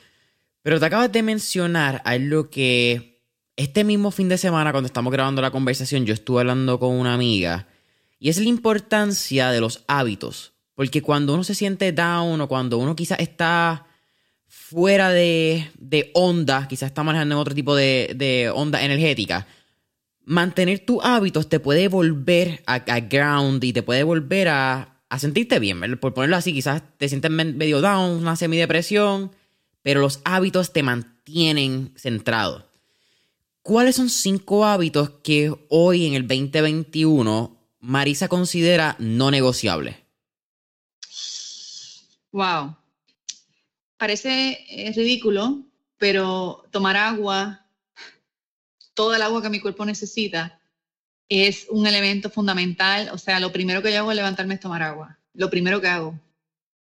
[0.62, 3.22] Pero te acabas de mencionar algo que
[3.58, 7.16] este mismo fin de semana, cuando estamos grabando la conversación, yo estuve hablando con una
[7.16, 7.68] amiga
[8.18, 10.54] y es la importancia de los hábitos.
[10.74, 13.88] Porque cuando uno se siente down o cuando uno quizás está
[14.54, 19.48] fuera de, de onda, quizás está manejando en otro tipo de, onda energética,
[20.26, 25.58] mantener tus hábitos te puede volver a, ground y te puede volver a, a sentirte
[25.58, 29.32] bien, por ponerlo así, quizás te sientes medio down, una semidepresión,
[29.82, 32.70] pero los hábitos te mantienen centrado.
[33.64, 39.96] ¿Cuáles son cinco hábitos que hoy en el 2021 Marisa considera no negociables?
[42.32, 42.83] Wow
[44.04, 45.64] parece eh, ridículo,
[45.98, 47.66] pero tomar agua,
[48.94, 50.60] toda el agua que mi cuerpo necesita,
[51.30, 53.12] es un elemento fundamental.
[53.14, 55.18] O sea, lo primero que yo hago es levantarme es tomar agua.
[55.34, 56.20] Lo primero que hago.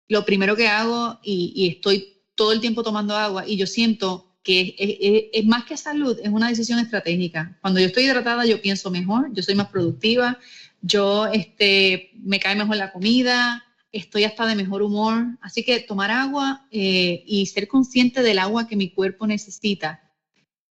[0.08, 4.74] Lo primero que hago y, estoy todo el tiempo tomando agua y yo siento que
[4.76, 7.56] es, es, más que salud, es una decisión estratégica.
[7.60, 10.40] Cuando yo estoy hidratada, yo pienso mejor, yo soy más productiva,
[10.80, 15.26] yo este, me cae mejor la comida, estoy hasta de mejor humor.
[15.40, 20.00] Así que tomar agua eh, y ser consciente del agua que mi cuerpo necesita.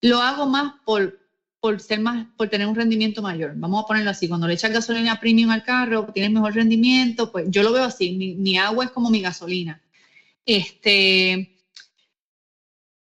[0.00, 1.20] Lo hago más por,
[1.60, 3.52] por ser más, por tener un rendimiento mayor.
[3.54, 4.26] Vamos a ponerlo así.
[4.26, 8.12] Cuando le echas gasolina premium al carro, tienes mejor rendimiento, pues yo lo veo así.
[8.12, 9.80] Mi, agua es como mi gasolina.
[10.44, 11.52] Este,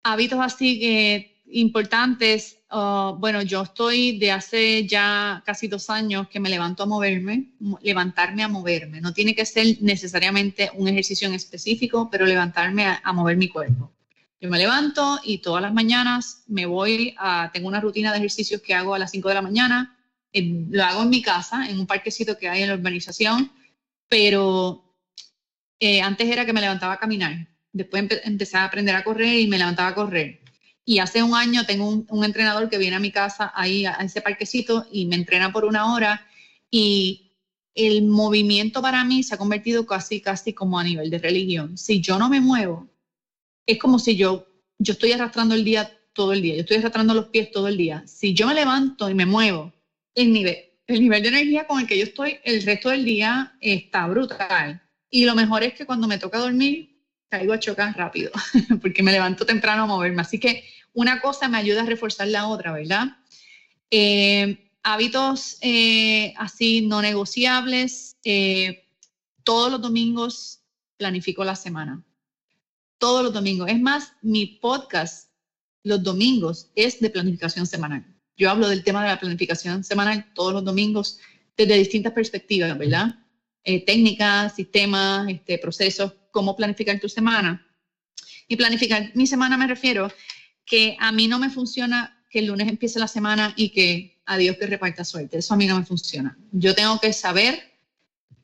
[0.02, 6.38] hábitos así que importantes Ah, bueno, yo estoy de hace ya casi dos años que
[6.38, 7.52] me levanto a moverme,
[7.82, 9.00] levantarme a moverme.
[9.00, 13.92] No tiene que ser necesariamente un ejercicio en específico, pero levantarme a, mover mi cuerpo.
[14.40, 18.60] Yo me levanto y todas las mañanas me voy a, tengo una rutina de ejercicios
[18.60, 19.96] que hago a las 5 de la mañana.
[20.32, 23.50] lo hago en mi casa, en un parquecito que hay en la urbanización,
[24.08, 24.94] pero
[25.80, 27.48] eh, antes era que me levantaba a caminar.
[27.72, 30.47] Después empecé a aprender a correr y me levantaba a correr
[30.88, 34.22] y hace un año tengo un, entrenador que viene a mi casa, ahí a ese
[34.22, 36.26] parquecito, y me entrena por una hora.
[36.70, 37.34] Y
[37.74, 41.76] el movimiento para mí se ha convertido casi, casi como a nivel de religión.
[41.76, 42.88] Si yo no me muevo,
[43.66, 44.46] es como si yo
[44.78, 47.76] yo estoy arrastrando el día todo el día, yo estoy arrastrando los pies todo el
[47.76, 48.02] día.
[48.06, 49.74] Si yo me levanto y me muevo,
[50.14, 53.58] el nivel, el nivel de energía con el que yo estoy el resto del día
[53.60, 54.80] está brutal.
[55.10, 58.32] Y lo mejor es que cuando me toca dormir, caigo a chocar rápido,
[58.80, 60.22] porque me levanto temprano a moverme.
[60.22, 60.64] Así que
[60.98, 63.18] una cosa me ayuda a reforzar la otra, ¿verdad?
[63.88, 68.16] Eh, hábitos eh, así no negociables.
[68.24, 68.84] Eh,
[69.44, 70.64] todos los domingos
[70.96, 72.04] planifico la semana.
[72.98, 73.70] Todos los domingos.
[73.70, 75.30] Es más, mi podcast
[75.84, 78.04] los domingos es de planificación semanal.
[78.36, 81.20] Yo hablo del tema de la planificación semanal todos los domingos
[81.56, 83.14] desde distintas perspectivas, ¿verdad?
[83.86, 87.64] técnicas, sistemas, este, procesos, cómo planificar tu semana.
[88.48, 90.10] Y planificar mi semana me refiero
[90.68, 94.36] que a mí no me funciona que el lunes empiece la semana y que a
[94.36, 95.38] Dios que reparta suerte.
[95.38, 96.36] Eso a mí no me funciona.
[96.52, 97.72] Yo tengo que saber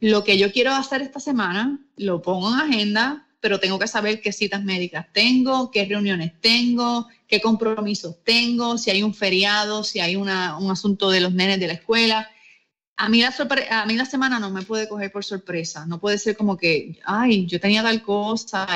[0.01, 4.23] lo que yo quiero hacer esta semana, lo pongo en agenda, pero tengo que saber
[4.23, 10.01] qué citas médicas tengo, qué reuniones tengo, qué compromisos tengo, si hay un feriado, si
[10.01, 12.29] hay un asunto de los nenes de la escuela.
[12.97, 13.35] A mí, la
[13.71, 16.99] a mí la semana no me puede coger por sorpresa, no puede ser como que,
[17.05, 18.67] ay, yo tenía tal cosa,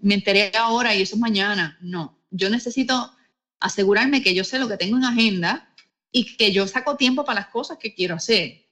[0.00, 1.76] me enteré ahora y eso es mañana.
[1.80, 3.12] No, yo necesito
[3.60, 5.72] asegurarme que yo sé lo que tengo en agenda
[6.10, 8.66] y que yo saco tiempo para las cosas que quiero hacer.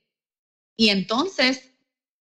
[0.76, 1.70] Y entonces,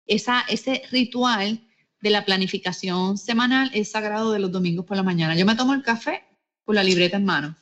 [0.06, 1.60] esa, ese ritual
[2.00, 5.36] de la planificación semanal es sagrado de los domingos por la mañana.
[5.36, 6.24] Yo me tomo el café
[6.64, 7.54] con la libreta en mano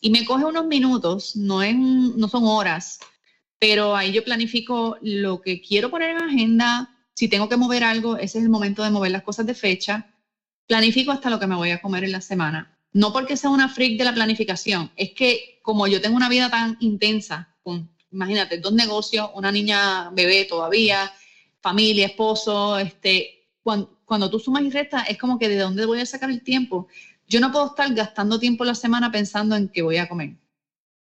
[0.00, 3.00] y me coge unos minutos, no, en, no son horas,
[3.58, 6.94] pero ahí yo planifico lo que quiero poner en agenda.
[7.14, 10.14] Si tengo que mover algo, ese es el momento de mover las cosas de fecha.
[10.68, 13.68] Planifico hasta lo que me voy a comer en la semana no porque sea una
[13.68, 18.58] freak de la planificación, es que como yo tengo una vida tan intensa, con, imagínate,
[18.58, 21.12] dos negocios, una niña bebé todavía,
[21.60, 26.00] familia, esposo, este, cuando, cuando tú sumas y restas, es como que de dónde voy
[26.00, 26.88] a sacar el tiempo.
[27.26, 30.36] Yo no puedo estar gastando tiempo la semana pensando en qué voy a comer.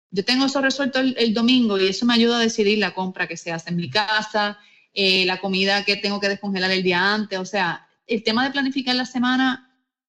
[0.10, 3.38] Yo tengo eso resuelto el, domingo y eso me ayuda a decidir la compra que
[3.38, 4.58] se hace en mi casa,
[4.94, 7.38] eh, la comida que tengo que descongelar el día antes.
[7.38, 9.65] O sea, el tema de planificar la semana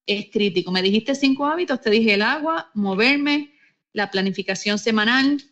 [0.07, 0.71] es crítico.
[0.71, 3.53] Me dijiste cinco hábitos, te dije el agua, moverme,
[3.93, 5.43] la planificación semanal.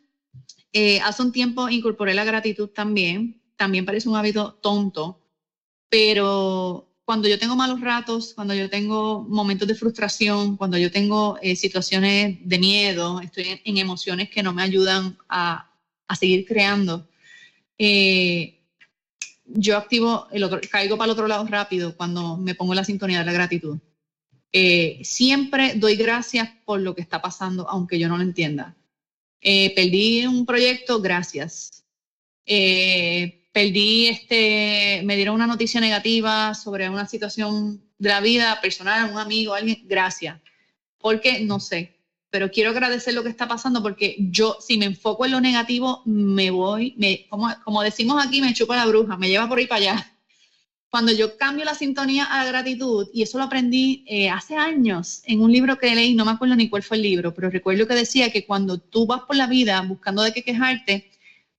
[0.72, 3.40] Eh, hace un tiempo incorporé la gratitud también.
[3.56, 5.20] También parece un hábito tonto,
[5.88, 11.38] pero cuando yo tengo malos ratos, cuando yo tengo momentos de frustración, cuando yo tengo
[11.42, 15.70] eh, situaciones de miedo, estoy en, emociones que no me ayudan a,
[16.18, 17.08] seguir creando,
[17.78, 18.60] eh,
[19.46, 23.18] yo activo el otro, caigo para el otro lado rápido cuando me pongo la sintonía
[23.18, 23.78] de la gratitud.
[24.56, 28.76] Eh, siempre doy gracias por lo que está pasando, aunque yo no lo entienda.
[29.40, 31.84] Eh, perdí un proyecto, gracias.
[32.46, 39.10] Eh, perdí, este, me dieron una noticia negativa sobre una situación de la vida personal,
[39.10, 40.40] un amigo, alguien, gracias.
[40.98, 41.98] Porque no sé,
[42.30, 46.02] pero quiero agradecer lo que está pasando porque yo, si me enfoco en lo negativo,
[46.04, 46.96] me voy,
[47.28, 50.13] como, como decimos aquí, me chupa la bruja, me lleva por ahí para allá
[50.94, 55.22] cuando yo cambio la sintonía a la gratitud, y eso lo aprendí eh, hace años
[55.24, 57.88] en un libro que leí, no me acuerdo ni cuál fue el libro, pero recuerdo
[57.88, 61.08] que decía que cuando tú vas por la vida buscando de qué quejarte,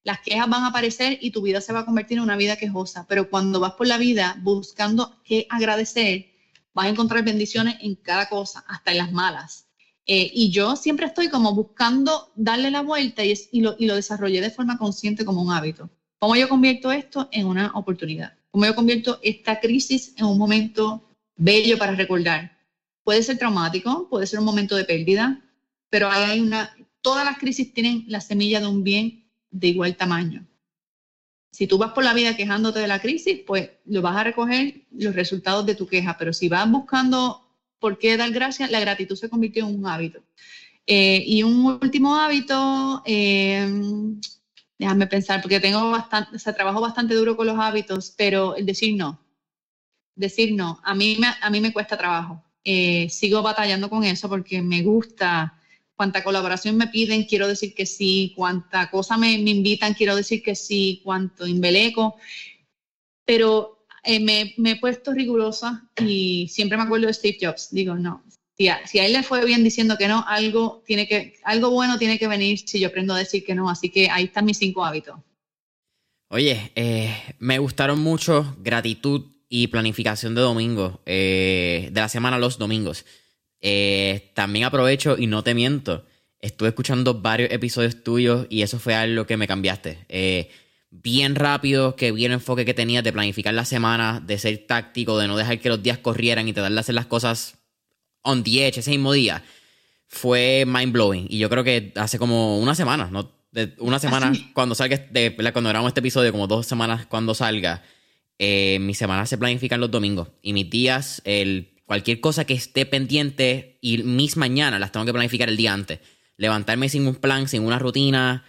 [0.05, 2.55] las quejas van a aparecer y tu vida se va a convertir en una vida
[2.55, 3.05] quejosa.
[3.09, 6.27] Pero cuando vas por la vida buscando qué agradecer,
[6.73, 9.67] vas a encontrar bendiciones en cada cosa, hasta en las malas.
[10.05, 14.39] Eh, y yo siempre estoy como buscando darle la vuelta y, lo, y lo desarrollé
[14.39, 15.91] de forma consciente como un hábito.
[16.19, 18.34] ¿Cómo yo convierto esto en una oportunidad?
[18.55, 21.03] Cómo yo convierto esta crisis en un momento
[21.35, 22.57] bello para recordar.
[23.03, 25.41] Puede ser traumático, puede ser un momento de pérdida,
[25.89, 30.47] pero hay una, todas las crisis tienen la semilla de un bien de igual tamaño.
[31.51, 34.85] Si tú vas por la vida quejándote de la crisis, pues lo vas a recoger
[34.91, 37.45] los resultados de tu queja, pero si vas buscando
[37.79, 40.23] por qué dar gracias, la gratitud se convirtió en un hábito.
[40.87, 43.67] Eh, y un último hábito, eh,
[44.77, 48.65] déjame pensar, porque tengo bastante, o sea, trabajo bastante duro con los hábitos, pero el
[48.65, 49.19] decir no,
[50.15, 52.41] decir no, a mí me, a mí me cuesta trabajo.
[52.63, 55.55] Eh, sigo batallando con eso porque me gusta,
[55.95, 60.55] cuánta colaboración me piden, quiero decir que sí, cuánta cosa me, invitan, quiero decir que
[60.55, 62.15] sí, cuánto embeleco,
[63.25, 67.95] pero eh, me, me he puesto rigurosa y siempre me acuerdo de Steve Jobs, digo,
[67.95, 68.23] no,
[68.57, 72.17] si a, él le fue bien diciendo que no, algo, tiene que, algo bueno tiene
[72.17, 73.69] que venir si yo aprendo a decir que no.
[73.69, 75.19] Así que ahí están mis cinco hábitos.
[76.29, 82.57] Oye, eh, me gustaron mucho gratitud y planificación de domingo, eh, de la semana los
[82.57, 83.05] domingos.
[83.61, 86.05] Eh, también aprovecho y no te miento,
[86.39, 90.47] estuve escuchando varios episodios tuyos y eso fue algo que me cambiaste.
[90.91, 95.27] bien rápido, que bien enfoque que tenías de planificar la semana, de ser táctico, de
[95.27, 97.57] no dejar que los días corrieran y darle a hacer las cosas
[98.25, 99.43] on the edge ese mismo día,
[100.07, 101.27] fue mind blowing.
[101.29, 103.33] Y yo creo que hace como una semana, ¿no?
[103.79, 107.83] una semana cuando salga, de, cuando grabamos este episodio, como dos semanas cuando salga,
[108.37, 110.29] eh, mis semanas se planifican los domingos.
[110.41, 115.13] Y mis días, el, cualquier cosa que esté pendiente y mis mañanas las tengo que
[115.13, 115.99] planificar el día antes.
[116.37, 118.43] Levantarme sin un plan, sin una rutina,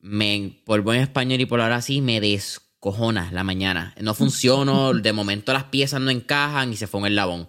[0.00, 3.94] me, por buen español y por ahora sí, me descojona la mañana.
[4.00, 7.48] No funciono, de momento las piezas no encajan y se fue en el labón.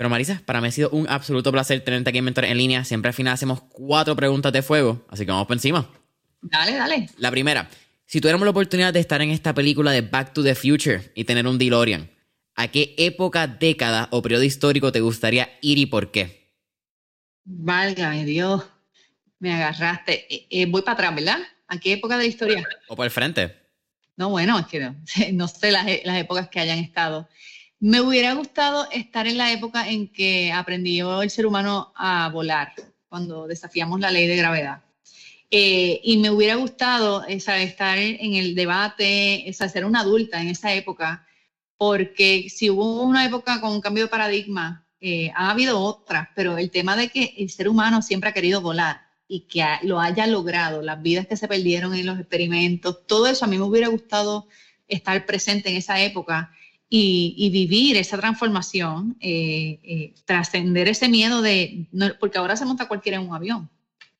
[0.00, 2.84] Pero Marisa, para mí ha sido un absoluto placer tenerte aquí en Mentor en línea.
[2.84, 5.90] Siempre al final hacemos cuatro preguntas de fuego, así que vamos por encima.
[6.40, 7.10] Dale, dale.
[7.18, 7.68] La primera,
[8.06, 11.24] si tuviéramos la oportunidad de estar en esta película de Back to the Future y
[11.24, 12.10] tener un DeLorean,
[12.54, 16.48] ¿a qué época, década o periodo histórico te gustaría ir y por qué?
[17.44, 18.64] Válgame Dios,
[19.38, 20.34] me agarraste.
[20.34, 21.40] Eh, eh, voy para atrás, ¿verdad?
[21.68, 22.66] ¿A qué época de la historia?
[22.88, 23.54] O por el frente.
[24.16, 24.80] No, bueno, es que
[25.34, 27.28] no, sé las, las épocas que hayan estado.
[27.82, 32.74] Me hubiera gustado estar en la época en que aprendió el ser humano a volar,
[33.08, 34.82] cuando desafiamos la ley de gravedad.
[35.50, 41.26] Eh, y me hubiera gustado estar en el debate, ser una adulta en esa época,
[41.78, 46.58] porque si hubo una época con un cambio de paradigma, eh, ha habido otras, pero
[46.58, 50.26] el tema de que el ser humano siempre ha querido volar y que lo haya
[50.26, 53.88] logrado, las vidas que se perdieron en los experimentos, todo eso a mí me hubiera
[53.88, 54.48] gustado
[54.86, 56.52] estar presente en esa época
[56.92, 61.86] y, vivir esa transformación, eh, eh, trascender ese miedo de,
[62.18, 63.70] porque ahora se monta cualquiera en un avión,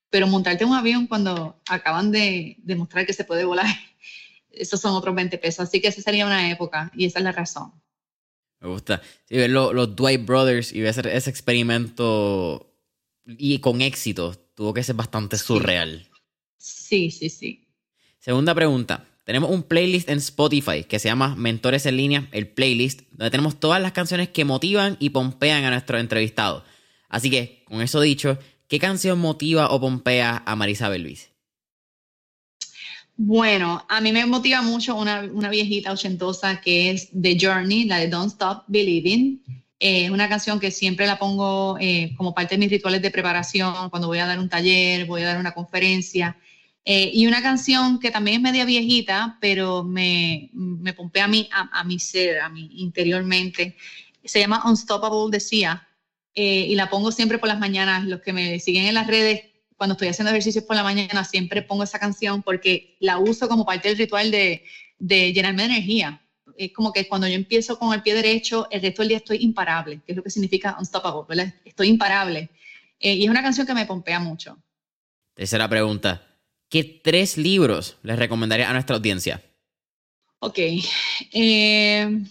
[0.08, 3.66] pero montarte en un avión cuando acaban de demostrar que se puede volar,
[4.52, 7.32] esos son otros 20 pesos, así que esa sería una época y esa es la
[7.32, 7.72] razón.
[8.60, 9.02] Me gusta.
[9.24, 12.72] Sí, ver los, Dwight Brothers y ver ese, experimento
[13.26, 16.06] y con éxito tuvo que ser bastante surreal.
[16.58, 17.66] Sí, sí, sí.
[18.18, 19.09] Segunda pregunta.
[19.30, 23.60] Tenemos un playlist en Spotify que se llama Mentores en línea, el playlist, donde tenemos
[23.60, 26.64] todas las canciones que motivan y pompean a nuestros entrevistados.
[27.08, 31.30] Así que, con eso dicho, ¿qué canción motiva o pompea a Marisa Belvis?
[33.14, 38.08] Bueno, a mí me motiva mucho una, viejita ochentosa que es The Journey, la de
[38.08, 39.44] Don't Stop Believing.
[39.78, 43.12] Es eh, una canción que siempre la pongo eh, como parte de mis rituales de
[43.12, 46.36] preparación cuando voy a dar un taller, voy a dar una conferencia.
[46.84, 51.48] Eh, y una canción que también es media viejita, pero me, me pompea a mí,
[51.52, 53.76] a, mi ser, a mí interiormente.
[54.24, 55.86] Se llama Unstoppable decía
[56.34, 58.06] eh, y la pongo siempre por las mañanas.
[58.06, 59.42] Los que me siguen en las redes,
[59.76, 63.66] cuando estoy haciendo ejercicios por la mañana, siempre pongo esa canción porque la uso como
[63.66, 64.64] parte del ritual de,
[64.98, 66.22] de llenarme de energía.
[66.56, 69.38] Es como que cuando yo empiezo con el pie derecho, el resto del día estoy
[69.42, 71.54] imparable, que es lo que significa unstoppable, ¿verdad?
[71.64, 72.50] Estoy imparable.
[72.98, 74.58] Eh, y es una canción que me pompea mucho.
[75.34, 76.29] Tercera pregunta.
[76.70, 79.42] ¿Qué tres libros les recomendaría a nuestra audiencia?
[80.38, 80.58] Ok.
[81.32, 82.24] Eh,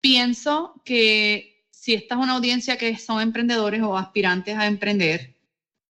[0.00, 5.34] pienso que si esta es una audiencia que son emprendedores o aspirantes a emprender,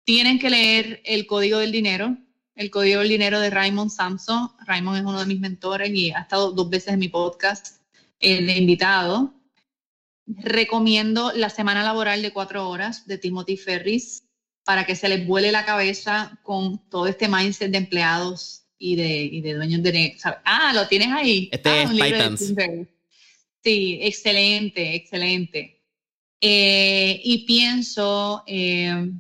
[0.04, 2.18] tienen que leer El Código del Dinero,
[2.56, 4.50] El Código del Dinero de Raymond Samson.
[4.66, 7.78] Raymond es uno de mis mentores y ha estado dos veces en mi podcast
[8.20, 9.34] de invitado.
[10.26, 14.24] Recomiendo La Semana Laboral de Cuatro Horas de Timothy Ferris
[14.64, 19.42] para que se les vuele la cabeza con todo este mindset de empleados y de,
[19.44, 21.50] de dueños de Ah, lo tienes ahí.
[21.52, 21.90] Este ah, es
[23.64, 25.82] Sí, excelente, excelente.
[26.42, 29.12] Eh, y pienso, eh,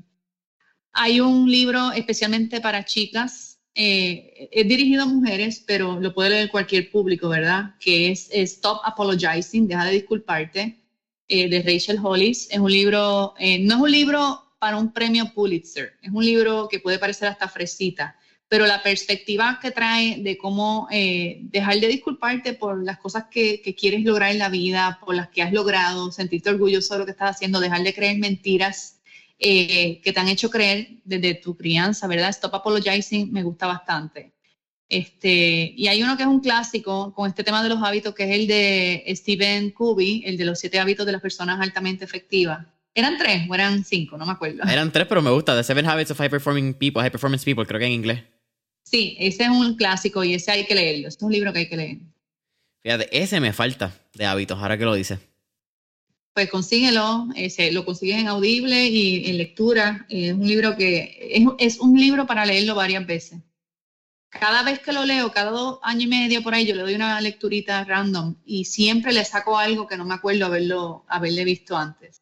[0.91, 6.49] hay un libro especialmente para chicas, eh, es dirigido a mujeres, pero lo puede leer
[6.49, 7.75] cualquier público, ¿verdad?
[7.79, 10.77] Que es Stop Apologizing, Deja de Disculparte,
[11.29, 12.49] de Rachel Hollis.
[12.51, 15.97] Es un libro, no es un libro para un premio Pulitzer.
[16.03, 18.15] Es un libro que puede parecer hasta fresita,
[18.47, 23.59] pero la perspectiva que trae de cómo eh, dejar de disculparte por las cosas que,
[23.75, 27.11] quieres lograr en la vida, por las que has logrado, sentirte orgulloso de lo que
[27.11, 28.99] estás haciendo, dejar de creer mentiras
[29.39, 32.29] eh, que te han hecho creer desde tu crianza, ¿verdad?
[32.29, 34.31] Stop Apologizing me gusta bastante.
[34.87, 38.25] Este, y hay uno que es un clásico con este tema de los hábitos, que
[38.25, 42.67] es el de Stephen Covey, el de los siete hábitos de las personas altamente efectivas.
[42.93, 44.17] ¿Eran tres o eran cinco?
[44.17, 44.63] No me acuerdo.
[44.63, 45.55] Eran tres, pero me gusta.
[45.55, 48.23] The Seven Habits of High Performing People, High Performance People, creo que en inglés.
[48.83, 51.07] Sí, ese es un clásico y ese hay que leerlo.
[51.07, 51.97] es un libro que hay que leer.
[52.83, 55.19] Fíjate, ese me falta de hábitos, ahora que lo dices.
[56.33, 60.05] Pues consíguelo, ese, lo consigues en audible y en lectura.
[60.09, 63.39] Es un libro que es, es un libro para leerlo varias veces.
[64.29, 66.95] Cada vez que lo leo, cada dos años y medio por ahí, yo le doy
[66.95, 71.75] una lecturita random y siempre le saco algo que no me acuerdo haberlo, haberle visto
[71.75, 72.20] antes.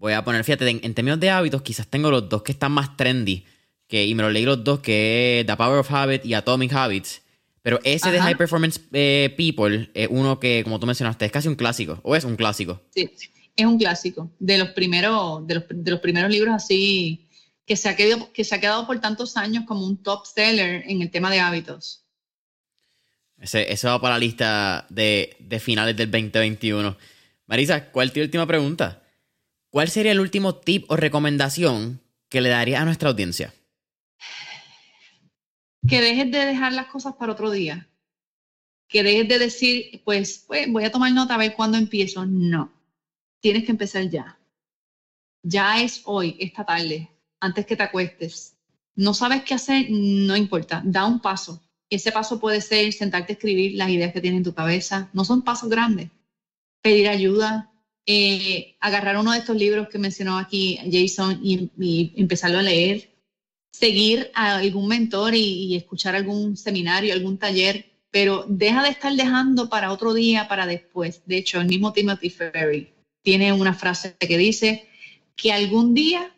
[0.00, 2.96] Voy a poner, fíjate, en, términos de hábitos, quizás tengo los dos que están más
[2.96, 3.44] trendy.
[3.86, 6.72] Que, y me lo leí los dos, que es The Power of Habit y Atomic
[6.72, 7.20] Habits.
[7.60, 11.48] Pero ese de High Performance eh, People es uno que, como tú mencionaste, es casi
[11.48, 12.00] un clásico.
[12.02, 12.80] ¿O es un clásico?
[12.94, 13.10] Sí.
[13.54, 17.28] es un clásico de los primeros, de los, de los primeros libros así
[17.66, 20.82] que se, ha quedado, que se ha quedado por tantos años como un top seller
[20.86, 22.06] en el tema de hábitos.
[23.38, 26.96] Ese, eso va para la lista de, de finales del 2021.
[27.46, 28.99] Marisa, ¿cuál es tu última pregunta?
[29.70, 33.54] ¿Cuál sería el último tip o recomendación que le daría a nuestra audiencia?
[35.88, 37.88] Que dejes de dejar las cosas para otro día.
[38.88, 42.26] Que dejes de decir, pues, pues voy a tomar nota a ver cuándo empiezo.
[42.26, 42.72] No.
[43.40, 44.38] Tienes que empezar ya.
[45.42, 48.56] Ya es hoy, esta tarde, antes que te acuestes.
[48.96, 50.82] No sabes qué hacer, no importa.
[50.84, 51.62] Da un paso.
[51.88, 55.08] Ese paso puede ser sentarte a escribir las ideas que tienes en tu cabeza.
[55.12, 56.10] No son pasos grandes.
[56.82, 57.69] Pedir ayuda,
[58.06, 63.10] eh, agarrar uno de estos libros que mencionó aquí Jason y empezarlo a leer
[63.72, 69.68] seguir a algún mentor y, escuchar algún seminario, algún taller, pero deja de estar dejando
[69.68, 71.22] para otro día, para después.
[71.26, 74.88] De hecho, el mismo Timothy Ferry tiene una frase que dice
[75.36, 76.34] que algún día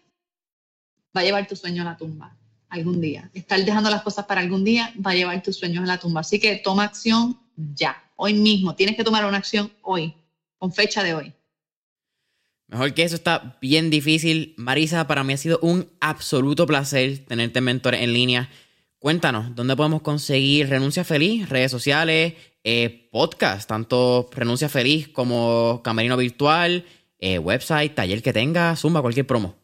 [1.16, 2.36] va a llevar tu sueño a la tumba.
[2.68, 3.30] Algún día.
[3.34, 6.22] Estar dejando las cosas para algún día va a llevar tus sueños a la tumba.
[6.22, 8.74] Así que toma acción ya, hoy mismo.
[8.74, 10.14] Tienes que tomar una acción hoy,
[10.56, 11.34] con fecha de hoy.
[12.72, 14.54] Mejor que eso está bien difícil.
[14.56, 18.48] Marisa, para mí ha sido un absoluto placer tenerte mentor en línea.
[18.98, 21.50] Cuéntanos, ¿dónde podemos conseguir Renuncia Feliz?
[21.50, 22.32] Redes sociales,
[22.64, 26.86] eh, podcast, tanto Renuncia Feliz como Camerino Virtual,
[27.18, 29.54] eh, website, taller que tenga, Zumba, cualquier promo.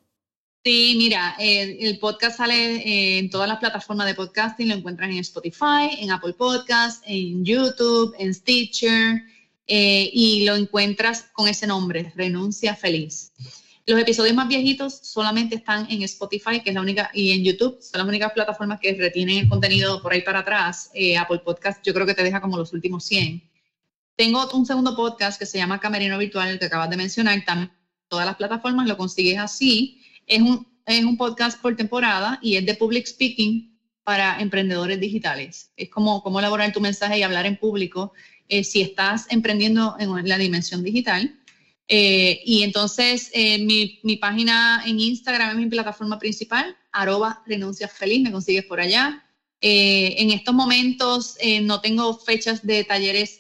[0.63, 5.97] Sí, mira, el podcast sale en todas las plataformas de podcasting, lo encuentran en Spotify,
[5.99, 9.23] en Apple Podcasts, en YouTube, en Stitcher.
[9.71, 13.33] Eh, y lo encuentras con ese nombre, Renuncia Feliz.
[13.87, 17.79] Los episodios más viejitos solamente están en Spotify, que es la única, y en YouTube,
[17.81, 20.91] son las únicas plataformas que retienen el contenido por ahí para atrás.
[20.95, 23.43] Eh, Apple Podcast yo creo que te deja como los últimos 100.
[24.17, 27.71] Tengo un segundo podcast que se llama Camerino Virtual, el que acabas de mencionar, también
[28.09, 30.03] todas las plataformas lo consigues así.
[30.27, 35.73] Es un, es un podcast por temporada y es de public speaking para emprendedores digitales.
[35.77, 38.15] Es como cómo elaborar tu mensaje y hablar en público
[38.49, 41.39] eh, si estás emprendiendo en la dimensión digital.
[41.87, 48.23] Eh, y entonces eh, mi, página en Instagram es mi plataforma principal, arroba renuncia feliz,
[48.23, 49.25] me consigues por allá.
[49.61, 53.39] en estos momentos no tengo fechas de talleres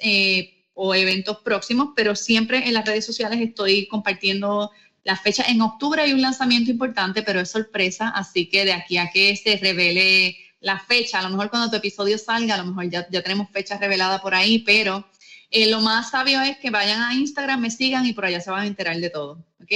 [0.74, 4.70] o eventos próximos, pero siempre en las redes sociales estoy compartiendo
[5.05, 5.48] las fechas.
[5.48, 9.36] En octubre hay un lanzamiento importante, pero es sorpresa, así que de aquí a que
[9.36, 11.18] se revele la fecha.
[11.18, 14.20] A lo mejor cuando tu episodio salga, a lo mejor ya, ya tenemos fechas reveladas
[14.20, 15.06] por ahí, pero
[15.51, 18.51] eh, lo más sabio es que vayan a Instagram, me sigan y por allá se
[18.51, 19.44] van a enterar de todo.
[19.60, 19.72] ¿Ok?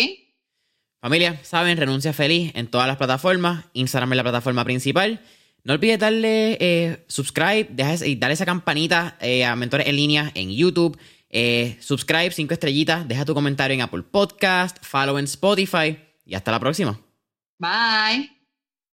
[1.01, 3.65] Familia, saben, renuncia feliz en todas las plataformas.
[3.73, 5.21] Instagram es la plataforma principal.
[5.65, 10.31] No olvides darle eh, subscribe deja, y darle esa campanita eh, a Mentores en Línea
[10.35, 10.99] en YouTube.
[11.81, 13.07] subscribe, cinco estrellitas.
[13.09, 14.77] Deja tu comentario en Apple Podcast.
[14.85, 15.99] Follow en Spotify.
[16.25, 17.01] Y hasta la próxima.
[17.59, 18.42] Bye.